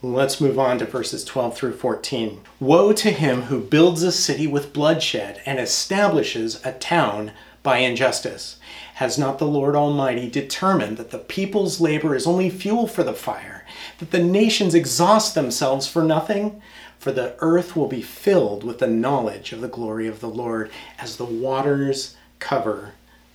Let's 0.03 0.41
move 0.41 0.59
on 0.59 0.79
to 0.79 0.87
verses 0.87 1.25
12 1.25 1.57
through 1.57 1.77
14. 1.77 2.41
Woe 2.59 2.93
to 2.95 3.11
him 3.11 3.43
who 3.43 3.61
builds 3.61 4.03
a 4.03 4.11
city 4.11 4.47
with 4.47 4.73
bloodshed 4.73 5.43
and 5.45 5.59
establishes 5.61 6.65
a 6.65 6.73
town 6.73 7.33
by 7.63 7.79
injustice. 7.79 8.59
Has 8.95 9.19
not 9.19 9.39
the 9.39 9.47
Lord 9.47 9.77
Almighty 9.77 10.31
determined 10.31 10.97
that 10.97 11.11
the 11.11 11.19
people's 11.19 11.83
labor 11.83 12.15
is 12.15 12.27
only 12.27 12.49
fuel 12.49 12.87
for 12.87 13.03
the 13.03 13.13
fire, 13.13 13.67
that 13.99 14.11
the 14.11 14.23
nations 14.23 14.75
exhaust 14.75 15.35
themselves 15.35 15.87
for 15.87 16.03
nothing? 16.03 16.63
For 16.99 17.13
the 17.13 17.35
earth 17.41 17.77
will 17.77 17.89
be 17.89 18.03
filled 18.03 18.65
with 18.65 18.79
the 18.79 18.87
knowledge 18.87 19.53
of 19.53 19.61
the 19.61 19.69
glory 19.69 20.07
of 20.07 20.21
the 20.21 20.29
Lord 20.29 20.71
as 20.99 21.17
the 21.17 21.25
waters 21.27 22.17
cover 22.39 22.93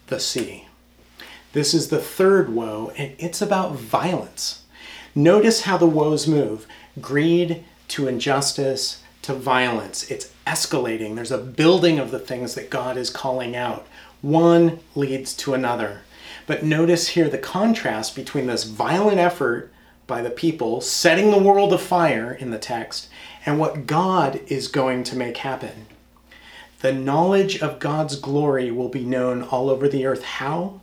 the 0.08 0.20
sea. 0.20 0.65
This 1.56 1.74
is 1.74 1.88
the 1.88 2.02
third 2.02 2.50
woe, 2.50 2.92
and 2.98 3.16
it's 3.18 3.42
about 3.42 3.76
violence. 3.78 4.64
Notice 5.16 5.62
how 5.62 5.78
the 5.78 5.86
woes 5.88 6.28
move 6.28 6.68
greed 7.00 7.64
to 7.88 8.10
injustice 8.10 9.02
to 9.22 9.34
violence. 9.34 10.12
It's 10.12 10.34
escalating. 10.46 11.16
There's 11.16 11.32
a 11.32 11.38
building 11.38 11.98
of 11.98 12.12
the 12.12 12.20
things 12.20 12.56
that 12.56 12.70
God 12.70 12.98
is 12.98 13.10
calling 13.10 13.56
out. 13.56 13.88
One 14.22 14.80
leads 14.96 15.34
to 15.38 15.54
another. 15.54 16.02
But 16.46 16.66
notice 16.66 17.08
here 17.08 17.30
the 17.30 17.38
contrast 17.38 18.18
between 18.18 18.48
this 18.48 18.66
violent 18.66 19.20
effort 19.20 19.72
by 20.08 20.22
the 20.22 20.32
people 20.32 20.82
setting 20.82 21.32
the 21.32 21.42
world 21.42 21.72
afire 21.72 22.34
in 22.34 22.52
the 22.52 22.60
text 22.60 23.08
and 23.46 23.60
what 23.60 23.88
God 23.88 24.42
is 24.48 24.68
going 24.68 25.06
to 25.06 25.16
make 25.16 25.38
happen. 25.38 25.86
The 26.82 26.92
knowledge 26.92 27.62
of 27.62 27.80
God's 27.80 28.18
glory 28.18 28.72
will 28.72 28.90
be 28.90 29.06
known 29.06 29.42
all 29.42 29.70
over 29.70 29.88
the 29.88 30.06
earth. 30.06 30.24
How? 30.24 30.82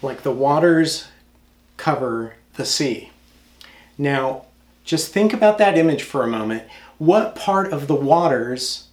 Like 0.00 0.22
the 0.22 0.32
waters 0.32 1.08
cover 1.76 2.34
the 2.54 2.64
sea. 2.64 3.10
Now, 3.96 4.44
just 4.84 5.12
think 5.12 5.32
about 5.32 5.58
that 5.58 5.76
image 5.76 6.02
for 6.02 6.22
a 6.22 6.28
moment. 6.28 6.64
What 6.98 7.34
part 7.34 7.72
of 7.72 7.88
the 7.88 7.94
waters, 7.94 8.88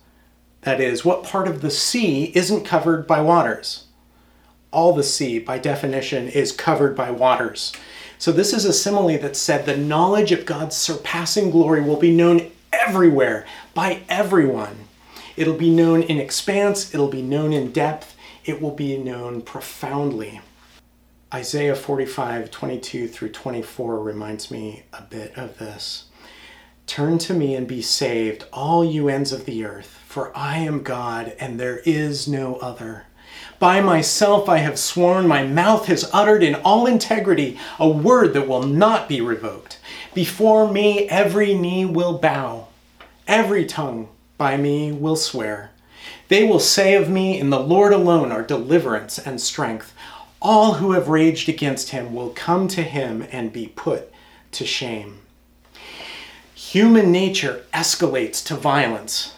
that 0.62 0.82
is, 0.82 1.06
what 1.06 1.24
part 1.24 1.48
of 1.48 1.62
the 1.62 1.72
sea 1.72 2.32
isn't 2.36 2.66
covered 2.66 3.08
by 3.08 3.22
waters? 3.22 3.86
All 4.72 4.94
the 4.94 5.04
sea, 5.04 5.40
by 5.40 5.58
definition, 5.58 6.28
is 6.28 6.52
covered 6.52 6.96
by 6.96 7.12
waters. 7.12 7.72
So, 8.18 8.32
this 8.32 8.54
is 8.54 8.66
a 8.66 8.74
simile 8.74 9.18
that 9.20 9.36
said 9.36 9.66
the 9.66 9.78
knowledge 9.78 10.32
of 10.32 10.46
God's 10.46 10.76
surpassing 10.76 11.52
glory 11.52 11.82
will 11.82 11.98
be 11.98 12.16
known 12.16 12.52
everywhere 12.74 13.46
by 13.74 14.02
everyone. 14.10 14.88
It'll 15.38 15.54
be 15.54 15.70
known 15.70 16.02
in 16.04 16.20
expanse, 16.20 16.94
it'll 16.94 17.10
be 17.10 17.22
known 17.22 17.54
in 17.54 17.72
depth, 17.72 18.16
it 18.46 18.62
will 18.62 18.72
be 18.72 18.98
known 18.98 19.42
profoundly. 19.42 20.42
Isaiah 21.36 21.76
45, 21.76 22.50
22 22.50 23.10
through 23.10 23.28
24 23.28 24.00
reminds 24.00 24.50
me 24.50 24.84
a 24.94 25.02
bit 25.02 25.38
of 25.38 25.58
this. 25.58 26.06
Turn 26.88 27.18
to 27.18 27.34
me 27.34 27.56
and 27.56 27.68
be 27.68 27.82
saved, 27.82 28.46
all 28.54 28.86
you 28.86 29.10
ends 29.10 29.34
of 29.34 29.44
the 29.44 29.66
earth, 29.66 30.00
for 30.08 30.32
I 30.34 30.60
am 30.60 30.82
God 30.82 31.36
and 31.38 31.60
there 31.60 31.80
is 31.80 32.26
no 32.26 32.56
other. 32.60 33.08
By 33.60 33.82
myself 33.82 34.48
I 34.48 34.60
have 34.60 34.80
sworn, 34.80 35.28
my 35.28 35.46
mouth 35.46 35.88
has 35.88 36.10
uttered 36.14 36.42
in 36.42 36.56
all 36.56 36.86
integrity 36.86 37.60
a 37.80 37.90
word 37.90 38.34
that 38.34 38.48
will 38.48 38.64
not 38.64 39.10
be 39.10 39.20
revoked. 39.20 39.78
Before 40.14 40.72
me 40.72 41.10
every 41.10 41.54
knee 41.54 41.84
will 41.84 42.18
bow, 42.18 42.70
every 43.28 43.66
tongue 43.66 44.08
by 44.38 44.56
me 44.56 44.94
will 44.94 45.18
swear. 45.18 45.72
They 46.30 46.46
will 46.46 46.62
say 46.62 46.96
of 46.96 47.10
me, 47.10 47.38
In 47.38 47.50
the 47.50 47.60
Lord 47.60 47.92
alone 47.92 48.32
are 48.32 48.42
deliverance 48.42 49.20
and 49.20 49.42
strength. 49.42 49.94
All 50.48 50.76
who 50.76 50.92
have 50.92 51.08
raged 51.08 51.50
against 51.50 51.90
him 51.90 52.14
will 52.14 52.30
come 52.30 52.68
to 52.68 52.84
him 52.84 53.26
and 53.32 53.52
be 53.52 53.66
put 53.66 54.12
to 54.52 54.64
shame. 54.64 55.22
Human 56.54 57.12
nature 57.12 57.66
escalates 57.74 58.46
to 58.46 58.56
violence, 58.56 59.34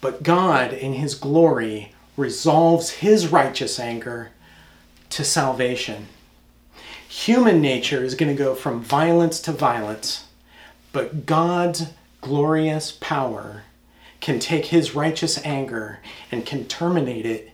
but 0.00 0.22
God, 0.22 0.72
in 0.72 0.94
his 0.94 1.14
glory, 1.14 1.92
resolves 2.16 2.88
his 2.88 3.28
righteous 3.28 3.78
anger 3.78 4.30
to 5.10 5.24
salvation. 5.24 6.06
Human 7.06 7.60
nature 7.60 8.02
is 8.02 8.14
going 8.14 8.34
to 8.34 8.42
go 8.42 8.54
from 8.54 8.80
violence 8.80 9.40
to 9.40 9.52
violence, 9.52 10.24
but 10.90 11.26
God's 11.26 11.88
glorious 12.22 12.92
power 12.92 13.64
can 14.22 14.38
take 14.38 14.64
his 14.64 14.94
righteous 14.94 15.38
anger 15.44 15.98
and 16.32 16.46
can 16.46 16.64
terminate 16.64 17.26
it 17.26 17.50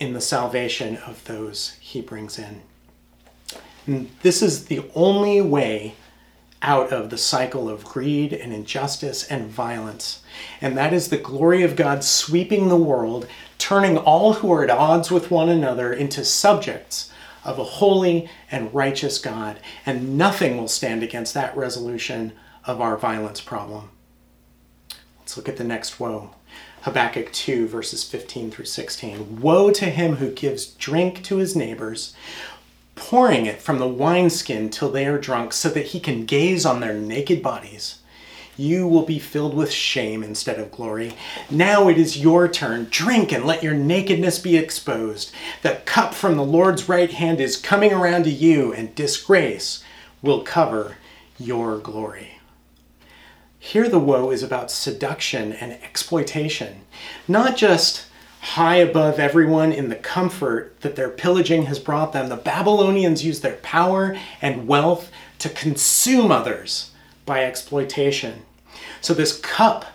in 0.00 0.12
the 0.12 0.20
salvation 0.20 0.96
of 0.98 1.24
those 1.24 1.76
he 1.80 2.00
brings 2.00 2.38
in. 2.38 2.62
And 3.86 4.10
this 4.22 4.42
is 4.42 4.66
the 4.66 4.84
only 4.94 5.40
way 5.40 5.94
out 6.62 6.90
of 6.92 7.10
the 7.10 7.18
cycle 7.18 7.68
of 7.68 7.84
greed 7.84 8.32
and 8.32 8.52
injustice 8.52 9.24
and 9.24 9.46
violence. 9.48 10.22
And 10.60 10.76
that 10.78 10.94
is 10.94 11.08
the 11.08 11.18
glory 11.18 11.62
of 11.62 11.76
God 11.76 12.02
sweeping 12.02 12.68
the 12.68 12.76
world, 12.76 13.28
turning 13.58 13.98
all 13.98 14.34
who 14.34 14.50
are 14.52 14.64
at 14.64 14.70
odds 14.70 15.10
with 15.10 15.30
one 15.30 15.50
another 15.50 15.92
into 15.92 16.24
subjects 16.24 17.12
of 17.44 17.58
a 17.58 17.64
holy 17.64 18.30
and 18.50 18.74
righteous 18.74 19.18
God. 19.18 19.60
And 19.84 20.16
nothing 20.16 20.56
will 20.56 20.68
stand 20.68 21.02
against 21.02 21.34
that 21.34 21.54
resolution 21.54 22.32
of 22.64 22.80
our 22.80 22.96
violence 22.96 23.42
problem. 23.42 23.90
Let's 25.20 25.36
look 25.36 25.48
at 25.48 25.58
the 25.58 25.64
next 25.64 26.00
woe. 26.00 26.34
Habakkuk 26.84 27.32
2, 27.32 27.66
verses 27.66 28.04
15 28.04 28.50
through 28.50 28.66
16. 28.66 29.40
Woe 29.40 29.70
to 29.70 29.86
him 29.86 30.16
who 30.16 30.30
gives 30.30 30.66
drink 30.66 31.24
to 31.24 31.38
his 31.38 31.56
neighbors, 31.56 32.14
pouring 32.94 33.46
it 33.46 33.62
from 33.62 33.78
the 33.78 33.88
wineskin 33.88 34.68
till 34.68 34.90
they 34.90 35.06
are 35.06 35.16
drunk, 35.16 35.54
so 35.54 35.70
that 35.70 35.86
he 35.86 35.98
can 35.98 36.26
gaze 36.26 36.66
on 36.66 36.80
their 36.80 36.92
naked 36.92 37.42
bodies. 37.42 38.00
You 38.58 38.86
will 38.86 39.06
be 39.06 39.18
filled 39.18 39.54
with 39.54 39.72
shame 39.72 40.22
instead 40.22 40.58
of 40.58 40.70
glory. 40.70 41.14
Now 41.50 41.88
it 41.88 41.96
is 41.96 42.18
your 42.18 42.48
turn. 42.48 42.88
Drink 42.90 43.32
and 43.32 43.46
let 43.46 43.62
your 43.62 43.72
nakedness 43.72 44.38
be 44.38 44.58
exposed. 44.58 45.32
The 45.62 45.80
cup 45.86 46.12
from 46.12 46.36
the 46.36 46.44
Lord's 46.44 46.86
right 46.86 47.10
hand 47.10 47.40
is 47.40 47.56
coming 47.56 47.94
around 47.94 48.24
to 48.24 48.30
you, 48.30 48.74
and 48.74 48.94
disgrace 48.94 49.82
will 50.20 50.42
cover 50.42 50.98
your 51.38 51.78
glory. 51.78 52.33
Here, 53.64 53.88
the 53.88 53.98
woe 53.98 54.30
is 54.30 54.42
about 54.42 54.70
seduction 54.70 55.50
and 55.54 55.72
exploitation, 55.82 56.82
not 57.26 57.56
just 57.56 58.04
high 58.40 58.76
above 58.76 59.18
everyone 59.18 59.72
in 59.72 59.88
the 59.88 59.96
comfort 59.96 60.78
that 60.82 60.96
their 60.96 61.08
pillaging 61.08 61.62
has 61.62 61.78
brought 61.78 62.12
them. 62.12 62.28
The 62.28 62.36
Babylonians 62.36 63.24
used 63.24 63.40
their 63.40 63.56
power 63.56 64.18
and 64.42 64.68
wealth 64.68 65.10
to 65.38 65.48
consume 65.48 66.30
others 66.30 66.90
by 67.24 67.42
exploitation. 67.42 68.42
So, 69.00 69.14
this 69.14 69.40
cup 69.40 69.86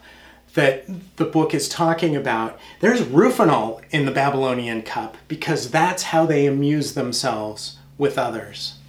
that 0.55 0.86
the 1.17 1.25
book 1.25 1.53
is 1.53 1.69
talking 1.69 2.15
about, 2.15 2.60
there's 2.79 3.01
rufinol 3.01 3.84
in 3.91 4.08
the 4.08 4.12
Babylonian 4.12 4.82
cup 4.82 5.15
because 5.27 5.69
that's 5.69 6.03
how 6.03 6.25
they 6.25 6.47
amuse 6.47 6.95
themselves 6.95 7.77
with 7.99 8.17
others. 8.17 8.79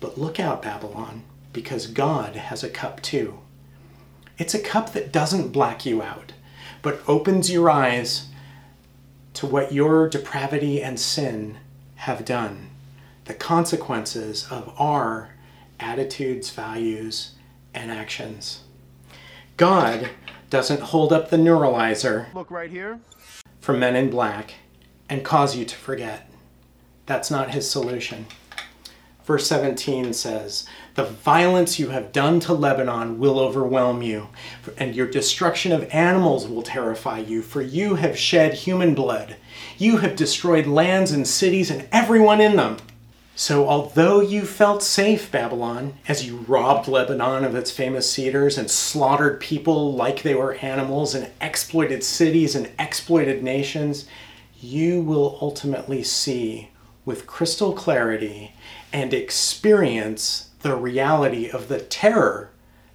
But 0.00 0.18
look 0.18 0.40
out, 0.40 0.60
Babylon, 0.60 1.22
because 1.52 1.86
God 1.86 2.34
has 2.34 2.64
a 2.64 2.68
cup 2.68 3.00
too. 3.00 3.38
It's 4.38 4.54
a 4.54 4.58
cup 4.60 4.92
that 4.92 5.12
doesn't 5.12 5.52
black 5.52 5.84
you 5.86 6.02
out, 6.02 6.32
but 6.80 7.00
opens 7.06 7.50
your 7.50 7.70
eyes 7.70 8.28
to 9.34 9.46
what 9.46 9.72
your 9.72 10.08
depravity 10.08 10.82
and 10.82 10.98
sin 10.98 11.58
have 11.96 12.24
done, 12.24 12.70
the 13.26 13.34
consequences 13.34 14.46
of 14.50 14.72
our 14.78 15.30
attitudes, 15.78 16.50
values, 16.50 17.32
and 17.74 17.90
actions. 17.90 18.62
God 19.56 20.10
doesn't 20.50 20.80
hold 20.80 21.12
up 21.12 21.30
the 21.30 21.36
neuralizer 21.36 22.32
Look 22.34 22.50
right 22.50 22.70
here. 22.70 23.00
for 23.60 23.72
men 23.72 23.96
in 23.96 24.10
black 24.10 24.54
and 25.08 25.24
cause 25.24 25.56
you 25.56 25.64
to 25.64 25.76
forget. 25.76 26.28
That's 27.06 27.30
not 27.30 27.50
his 27.52 27.70
solution. 27.70 28.26
Verse 29.24 29.46
17 29.46 30.12
says, 30.14 30.66
The 30.94 31.04
violence 31.04 31.78
you 31.78 31.90
have 31.90 32.12
done 32.12 32.40
to 32.40 32.52
Lebanon 32.52 33.20
will 33.20 33.38
overwhelm 33.38 34.02
you, 34.02 34.28
and 34.76 34.96
your 34.96 35.06
destruction 35.06 35.70
of 35.70 35.88
animals 35.90 36.48
will 36.48 36.62
terrify 36.62 37.18
you, 37.18 37.40
for 37.40 37.62
you 37.62 37.94
have 37.94 38.18
shed 38.18 38.54
human 38.54 38.94
blood. 38.94 39.36
You 39.78 39.98
have 39.98 40.16
destroyed 40.16 40.66
lands 40.66 41.12
and 41.12 41.26
cities 41.26 41.70
and 41.70 41.88
everyone 41.92 42.40
in 42.40 42.56
them. 42.56 42.78
So, 43.34 43.68
although 43.68 44.20
you 44.20 44.44
felt 44.44 44.82
safe, 44.82 45.30
Babylon, 45.30 45.94
as 46.06 46.26
you 46.26 46.38
robbed 46.48 46.86
Lebanon 46.86 47.44
of 47.44 47.54
its 47.54 47.70
famous 47.70 48.10
cedars 48.10 48.58
and 48.58 48.70
slaughtered 48.70 49.40
people 49.40 49.94
like 49.94 50.22
they 50.22 50.34
were 50.34 50.54
animals 50.56 51.14
and 51.14 51.30
exploited 51.40 52.04
cities 52.04 52.54
and 52.54 52.70
exploited 52.78 53.42
nations, 53.42 54.06
you 54.60 55.00
will 55.00 55.38
ultimately 55.40 56.02
see 56.02 56.68
with 57.04 57.26
crystal 57.26 57.72
clarity 57.72 58.52
and 58.92 59.14
experience 59.14 60.50
the 60.60 60.76
reality 60.76 61.48
of 61.48 61.68
the 61.68 61.80
terror 61.80 62.50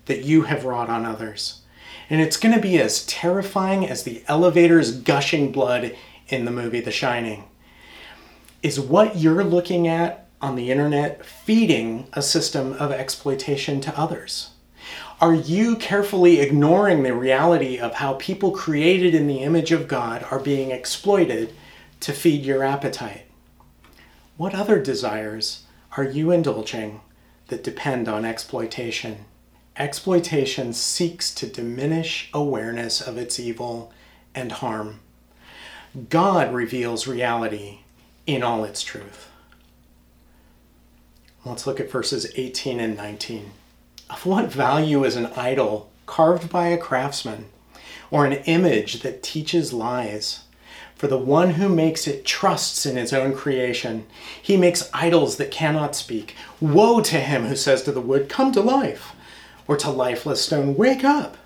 that 0.06 0.24
you 0.24 0.44
have 0.44 0.66
wrought 0.66 0.90
on 0.90 1.06
others. 1.06 1.62
And 2.10 2.22
it's 2.22 2.38
going 2.38 2.56
to 2.56 2.62
be 2.62 2.80
as 2.80 3.06
terrifying 3.06 3.88
as 3.88 4.04
the 4.04 4.24
elevators 4.28 4.92
gushing 4.92 5.52
blood 5.52 5.96
in 6.30 6.46
the 6.46 6.52
movie 6.52 6.80
The 6.80 6.92
Shining. 6.92 7.44
Is 8.64 8.80
what 8.80 9.18
you're 9.18 9.44
looking 9.44 9.88
at 9.88 10.28
on 10.42 10.56
the 10.56 10.72
internet 10.72 11.26
feeding 11.26 12.08
a 12.14 12.22
system 12.22 12.74
of 12.74 12.92
exploitation 12.92 13.82
to 13.82 14.00
others? 14.00 14.52
Are 15.20 15.34
you 15.34 15.76
carefully 15.76 16.40
ignoring 16.40 17.04
the 17.04 17.16
reality 17.16 17.80
of 17.80 17.96
how 17.96 18.14
people 18.14 18.52
created 18.52 19.16
in 19.16 19.28
the 19.28 19.40
image 19.40 19.72
of 19.72 19.88
God 19.88 20.26
are 20.30 20.40
being 20.40 20.72
exploited 20.72 21.54
to 22.02 22.14
feed 22.14 22.46
your 22.46 22.64
appetite? 22.64 23.24
What 24.38 24.54
other 24.54 24.82
desires 24.82 25.64
are 25.98 26.04
you 26.04 26.30
indulging 26.30 27.02
that 27.48 27.64
depend 27.64 28.08
on 28.08 28.24
exploitation? 28.24 29.26
Exploitation 29.76 30.72
seeks 30.72 31.34
to 31.34 31.48
diminish 31.48 32.30
awareness 32.36 33.02
of 33.02 33.18
its 33.18 33.40
evil 33.40 33.92
and 34.36 34.52
harm. 34.52 35.00
God 36.10 36.54
reveals 36.54 37.08
reality 37.08 37.80
in 38.28 38.44
all 38.44 38.64
its 38.64 38.84
truth. 38.84 39.32
Let's 41.44 41.66
look 41.66 41.80
at 41.80 41.90
verses 41.90 42.32
18 42.36 42.80
and 42.80 42.96
19. 42.96 43.52
Of 44.12 44.26
what 44.26 44.52
value 44.52 45.04
is 45.04 45.16
an 45.16 45.28
idol 45.28 45.90
carved 46.06 46.50
by 46.50 46.68
a 46.68 46.78
craftsman, 46.78 47.46
or 48.12 48.26
an 48.26 48.34
image 48.34 49.02
that 49.02 49.24
teaches 49.24 49.74
lies? 49.74 50.42
For 50.98 51.08
the 51.08 51.18
one 51.18 51.52
who 51.52 51.70
makes 51.70 52.08
it 52.08 52.26
trusts 52.26 52.86
in 52.86 52.96
his 52.96 53.14
own 53.14 53.36
creation. 53.36 54.08
He 54.42 54.58
makes 54.58 54.90
idols 54.94 55.38
that 55.38 55.52
cannot 55.52 55.96
speak. 55.96 56.36
Woe 56.60 57.02
to 57.02 57.20
him 57.20 57.46
who 57.46 57.56
says 57.56 57.84
to 57.84 57.92
the 57.92 58.02
wood, 58.02 58.30
Come 58.30 58.52
to 58.54 58.62
life, 58.62 59.14
or 59.68 59.78
to 59.78 59.92
lifeless 59.92 60.44
stone, 60.44 60.76
Wake 60.76 61.04
up. 61.04 61.38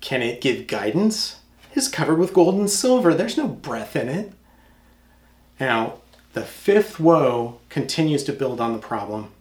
Can 0.00 0.22
it 0.22 0.40
give 0.40 0.66
guidance? 0.66 1.40
It 1.70 1.78
is 1.78 1.88
covered 1.88 2.18
with 2.18 2.32
gold 2.32 2.54
and 2.54 2.70
silver. 2.70 3.12
There's 3.12 3.36
no 3.36 3.46
breath 3.46 3.94
in 3.94 4.08
it. 4.08 4.32
Now, 5.60 5.98
the 6.32 6.42
fifth 6.42 6.98
woe 6.98 7.60
continues 7.68 8.24
to 8.24 8.32
build 8.32 8.58
on 8.58 8.72
the 8.72 8.78
problem. 8.78 9.32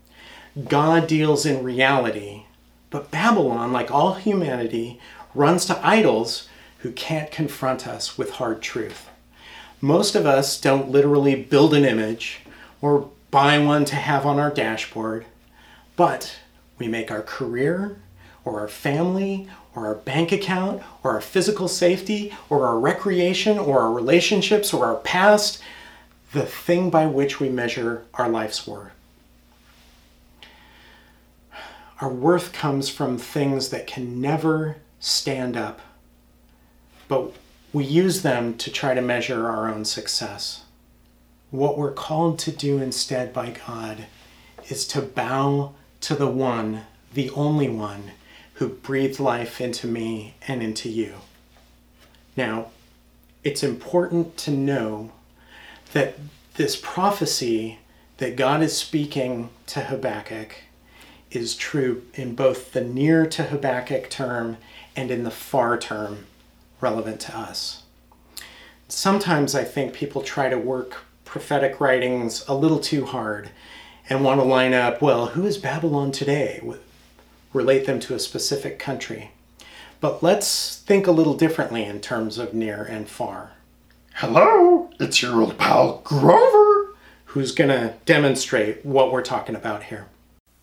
God 0.68 1.08
deals 1.08 1.46
in 1.46 1.64
reality, 1.64 2.44
but 2.90 3.12
Babylon, 3.12 3.72
like 3.72 3.90
all 3.90 4.16
humanity, 4.16 5.00
runs 5.34 5.66
to 5.66 5.88
idols 5.88 6.50
who 6.80 6.92
can't 6.92 7.32
confront 7.32 7.88
us 7.88 8.18
with 8.18 8.32
hard 8.32 8.62
truth. 8.62 9.08
Most 9.82 10.14
of 10.14 10.28
us 10.28 10.62
don't 10.62 10.92
literally 10.92 11.36
build 11.36 11.74
an 11.74 11.86
image 11.86 12.42
or 12.82 13.10
buy 13.32 13.58
one 13.58 13.84
to 13.86 13.96
have 13.96 14.28
on 14.28 14.40
our 14.40 14.52
dashboard, 14.52 15.26
but 15.96 16.38
we 16.78 16.88
make 16.88 17.10
our 17.10 17.24
career 17.24 17.98
or 18.46 18.60
our 18.60 18.68
family 18.68 19.50
or 19.76 19.88
our 19.88 19.96
bank 19.96 20.32
account 20.32 20.84
or 21.04 21.14
our 21.14 21.22
physical 21.22 21.68
safety 21.68 22.32
or 22.48 22.68
our 22.68 22.78
recreation 22.78 23.58
or 23.58 23.80
our 23.80 23.92
relationships 23.92 24.72
or 24.72 24.86
our 24.86 24.98
past 24.98 25.62
the 26.34 26.46
thing 26.46 26.90
by 26.92 27.08
which 27.08 27.40
we 27.40 27.50
measure 27.50 28.04
our 28.14 28.30
life's 28.30 28.68
worth. 28.68 28.92
Our 32.00 32.10
worth 32.10 32.54
comes 32.54 32.90
from 32.90 33.18
things 33.18 33.70
that 33.70 33.88
can 33.88 34.22
never 34.22 34.78
stand 35.00 35.58
up, 35.58 35.82
but 37.08 37.34
we 37.74 37.86
use 37.86 38.22
them 38.22 38.58
to 38.58 38.72
try 38.72 38.94
to 38.94 39.02
measure 39.02 39.48
our 39.48 39.70
own 39.70 39.86
success. 39.86 40.64
What 41.52 41.78
we're 41.78 41.94
called 41.94 42.40
to 42.40 42.52
do 42.52 42.80
instead 42.80 43.34
by 43.34 43.56
God 43.68 44.06
is 44.70 44.86
to 44.88 45.02
bow 45.02 45.74
to 46.02 46.16
the 46.16 46.28
one, 46.28 46.84
the 47.14 47.30
only 47.32 47.70
one, 47.70 48.12
who 48.56 48.70
breathed 48.70 49.20
life 49.20 49.62
into 49.62 49.88
me 49.88 50.36
and 50.48 50.62
into 50.62 50.90
you. 50.90 51.16
Now, 52.36 52.68
it's 53.44 53.64
important 53.64 54.38
to 54.38 54.52
know 54.52 55.12
that 55.94 56.16
this 56.56 56.76
prophecy 56.76 57.80
that 58.18 58.36
God 58.36 58.62
is 58.62 58.78
speaking 58.78 59.50
to 59.68 59.82
Habakkuk 59.82 60.56
is 61.32 61.56
true 61.56 62.04
in 62.14 62.36
both 62.36 62.74
the 62.74 62.82
near 62.82 63.26
to 63.26 63.44
Habakkuk 63.44 64.10
term 64.10 64.58
and 64.96 65.10
in 65.10 65.24
the 65.24 65.32
far 65.32 65.78
term 65.78 66.28
relevant 66.82 67.20
to 67.22 67.38
us. 67.38 67.84
Sometimes 68.88 69.56
I 69.56 69.64
think 69.64 69.94
people 69.94 70.22
try 70.22 70.50
to 70.50 70.58
work 70.58 71.06
prophetic 71.24 71.80
writings 71.80 72.44
a 72.48 72.56
little 72.56 72.80
too 72.80 73.06
hard 73.06 73.52
and 74.10 74.24
want 74.24 74.42
to 74.42 74.46
line 74.46 74.74
up, 74.74 75.02
well, 75.02 75.28
who 75.28 75.46
is 75.46 75.58
Babylon 75.58 76.12
today? 76.12 76.62
Relate 77.54 77.86
them 77.86 78.00
to 78.02 78.16
a 78.16 78.20
specific 78.20 78.80
country. 78.80 79.32
But 80.02 80.22
let's 80.24 80.78
think 80.78 81.08
a 81.08 81.12
little 81.12 81.36
differently 81.36 81.86
in 81.86 82.02
terms 82.02 82.38
of 82.38 82.54
near 82.54 82.84
and 82.84 83.08
far. 83.08 83.52
Hello, 84.16 84.90
it's 85.00 85.22
your 85.22 85.40
old 85.40 85.58
pal 85.58 86.02
Grover. 86.04 86.96
Who's 87.26 87.54
going 87.54 87.70
to 87.70 87.94
demonstrate 88.06 88.86
what 88.86 89.12
we're 89.12 89.22
talking 89.22 89.56
about 89.56 89.84
here? 89.84 90.08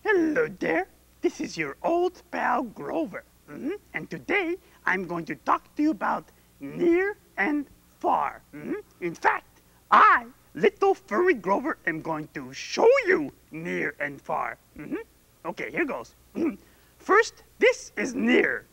Hello 0.03 0.47
there. 0.59 0.87
This 1.21 1.41
is 1.41 1.57
your 1.57 1.77
old 1.81 2.21
pal 2.31 2.63
Grover. 2.63 3.23
Mhm. 3.49 3.79
And 3.93 4.09
today 4.09 4.57
I'm 4.89 5.05
going 5.05 5.25
to 5.25 5.35
talk 5.35 5.63
to 5.75 5.83
you 5.83 5.91
about 5.91 6.25
near 6.59 7.15
and 7.37 7.67
far. 7.99 8.41
Mhm. 8.51 8.81
In 9.01 9.13
fact, 9.13 9.61
I, 9.91 10.25
little 10.55 10.95
furry 10.95 11.35
Grover, 11.35 11.77
am 11.85 12.01
going 12.01 12.27
to 12.33 12.51
show 12.53 12.89
you 13.05 13.31
near 13.51 13.93
and 13.99 14.19
far. 14.19 14.57
Mhm. 14.75 14.97
Okay, 15.45 15.69
here 15.69 15.85
goes. 15.85 16.15
Mhm. 16.35 16.57
First, 16.97 17.43
this 17.59 17.91
is 17.97 18.15
near. 18.15 18.65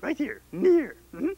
Right 0.00 0.16
here, 0.16 0.40
near. 0.52 0.96
Mhm. 1.12 1.36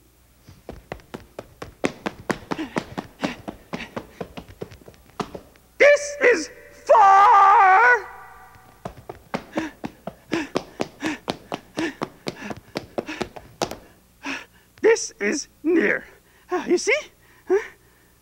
This 5.77 6.17
is 6.33 6.51
far. 6.85 8.07
This 14.83 15.10
is 15.21 15.49
near. 15.63 16.05
Ah, 16.51 16.67
You 16.67 16.79
see? 16.79 16.97
Huh? 17.47 17.59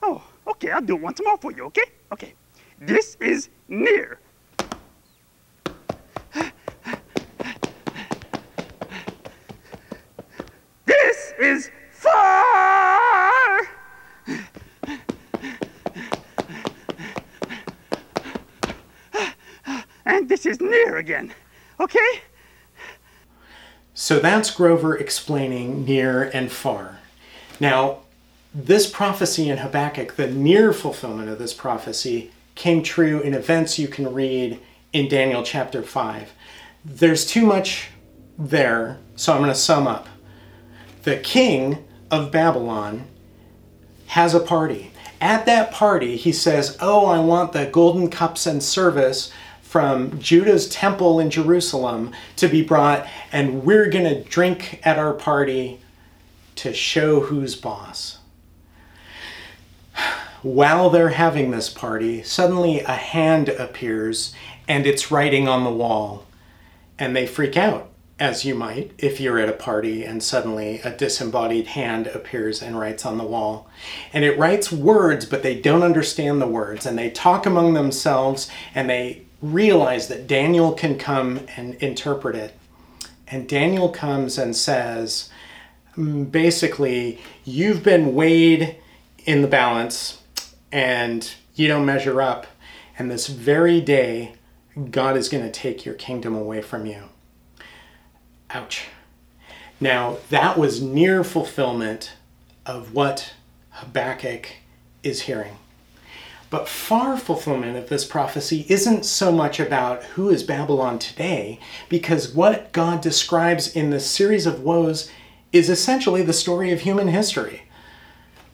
Oh, 0.03 0.23
okay, 0.47 0.71
I'll 0.71 0.81
do 0.83 0.97
it 0.97 1.01
once 1.03 1.21
more 1.25 1.39
for 1.39 1.53
you, 1.53 1.65
okay? 1.67 1.85
Okay. 2.13 2.35
This 2.81 3.17
is 3.21 3.49
near. 3.69 4.19
This 10.87 11.35
is 11.39 11.71
far. 11.91 13.61
And 20.05 20.29
this 20.29 20.47
is 20.47 20.61
near 20.61 20.97
again, 20.97 21.33
okay? 21.81 22.23
So 24.09 24.19
that's 24.19 24.51
Grover 24.51 24.97
explaining 24.97 25.85
near 25.85 26.23
and 26.23 26.51
far. 26.51 27.01
Now, 27.61 27.99
this 28.55 28.89
prophecy 28.89 29.51
in 29.51 29.59
Habakkuk, 29.59 30.17
the 30.17 30.31
near 30.31 30.73
fulfillment 30.73 31.29
of 31.29 31.39
this 31.39 31.53
prophecy, 31.53 32.31
came 32.55 32.83
true 32.83 33.21
in 33.21 33.35
events 33.35 33.79
you 33.79 33.87
can 33.87 34.15
read 34.15 34.61
in 34.95 35.09
Daniel 35.11 35.43
chapter 35.43 35.83
5. 35.83 36.33
There's 36.87 37.27
too 37.27 37.45
much 37.45 37.91
there, 38.39 38.97
so 39.15 39.35
I'm 39.35 39.41
going 39.41 39.51
to 39.51 39.55
sum 39.55 39.87
up. 39.87 40.09
The 41.03 41.19
king 41.19 41.85
of 42.11 42.33
Babylon 42.33 43.05
has 44.07 44.33
a 44.33 44.41
party. 44.41 44.91
At 45.21 45.45
that 45.45 45.71
party, 45.71 46.17
he 46.17 46.33
says, 46.33 46.79
Oh, 46.81 47.05
I 47.05 47.19
want 47.19 47.53
the 47.53 47.67
golden 47.67 48.09
cups 48.09 48.47
and 48.47 48.63
service 48.63 49.31
from 49.69 50.19
Judah's 50.19 50.67
temple 50.67 51.21
in 51.21 51.29
Jerusalem 51.29 52.13
to 52.37 52.49
be 52.49 52.63
brought, 52.63 53.07
and 53.31 53.65
we're 53.65 53.91
going 53.91 54.07
to 54.07 54.25
drink 54.25 54.81
at 54.83 54.99
our 54.99 55.13
party 55.13 55.79
to 56.55 56.73
show 56.73 57.21
who's 57.21 57.55
boss. 57.55 58.17
While 60.41 60.89
they're 60.89 61.11
having 61.11 61.51
this 61.51 61.69
party, 61.69 62.23
suddenly 62.23 62.81
a 62.81 62.95
hand 62.95 63.51
appears 63.51 64.35
and 64.67 64.87
it's 64.87 65.11
writing 65.11 65.49
on 65.49 65.65
the 65.65 65.71
wall, 65.71 66.25
and 66.99 67.15
they 67.15 67.27
freak 67.27 67.55
out, 67.57 67.91
as 68.19 68.47
you 68.47 68.55
might 68.55 68.93
if 68.97 69.21
you're 69.21 69.39
at 69.39 69.51
a 69.51 69.53
party 69.53 70.03
and 70.03 70.23
suddenly 70.23 70.81
a 70.81 70.97
disembodied 70.97 71.69
hand 71.69 72.07
appears 72.07 72.63
and 72.63 72.79
writes 72.79 73.05
on 73.05 73.19
the 73.19 73.25
wall. 73.25 73.69
And 74.15 74.25
it 74.25 74.39
writes 74.39 74.73
words, 74.73 75.27
but 75.27 75.43
they 75.43 75.61
don't 75.61 75.83
understand 75.83 76.41
the 76.41 76.47
words, 76.47 76.87
and 76.87 76.99
they 76.99 77.11
talk 77.11 77.45
among 77.45 77.75
themselves 77.75 78.51
and 78.75 78.89
they 78.89 79.25
realize 79.41 80.09
that 80.09 80.27
Daniel 80.27 80.73
can 80.73 80.99
come 80.99 81.41
and 81.57 81.75
interpret 81.77 82.35
it. 82.35 82.55
And 83.27 83.49
Daniel 83.49 83.91
comes 83.91 84.39
and 84.39 84.57
says, 84.57 85.31
mm, 85.97 86.31
basically, 86.31 87.21
you've 87.45 87.83
been 87.83 88.15
weighed 88.15 88.77
in 89.25 89.43
the 89.43 89.49
balance 89.49 90.23
and 90.73 91.31
you 91.55 91.69
don't 91.69 91.87
measure 91.87 92.23
up. 92.23 92.47
And 92.99 93.11
this 93.11 93.27
very 93.27 93.81
day, 93.81 94.33
God 94.91 95.17
is 95.17 95.29
going 95.29 95.45
to 95.45 95.51
take 95.51 95.85
your 95.85 95.95
kingdom 95.95 96.35
away 96.35 96.63
from 96.63 96.87
you. 96.87 97.05
Ouch. 98.51 98.87
Now, 99.81 100.17
that 100.31 100.59
was 100.59 100.83
near 100.83 101.23
fulfillment 101.23 102.15
of 102.67 102.95
what 102.95 103.35
Habakkuk 103.71 104.49
is 105.03 105.23
hearing. 105.23 105.57
But 106.51 106.69
far 106.69 107.19
fulfillment 107.19 107.77
of 107.77 107.91
this 107.91 108.07
prophecy 108.07 108.65
isn't 108.69 109.05
so 109.05 109.31
much 109.31 109.61
about 109.61 110.03
who 110.05 110.31
is 110.31 110.43
Babylon 110.43 110.99
today, 110.99 111.61
because 111.91 112.35
what 112.35 112.73
God 112.73 113.03
describes 113.03 113.75
in 113.77 113.91
this 113.91 114.11
series 114.11 114.47
of 114.47 114.63
woes 114.63 115.11
is 115.53 115.69
essentially 115.69 116.23
the 116.23 116.33
story 116.33 116.73
of 116.73 116.81
human 116.81 117.09
history. 117.09 117.65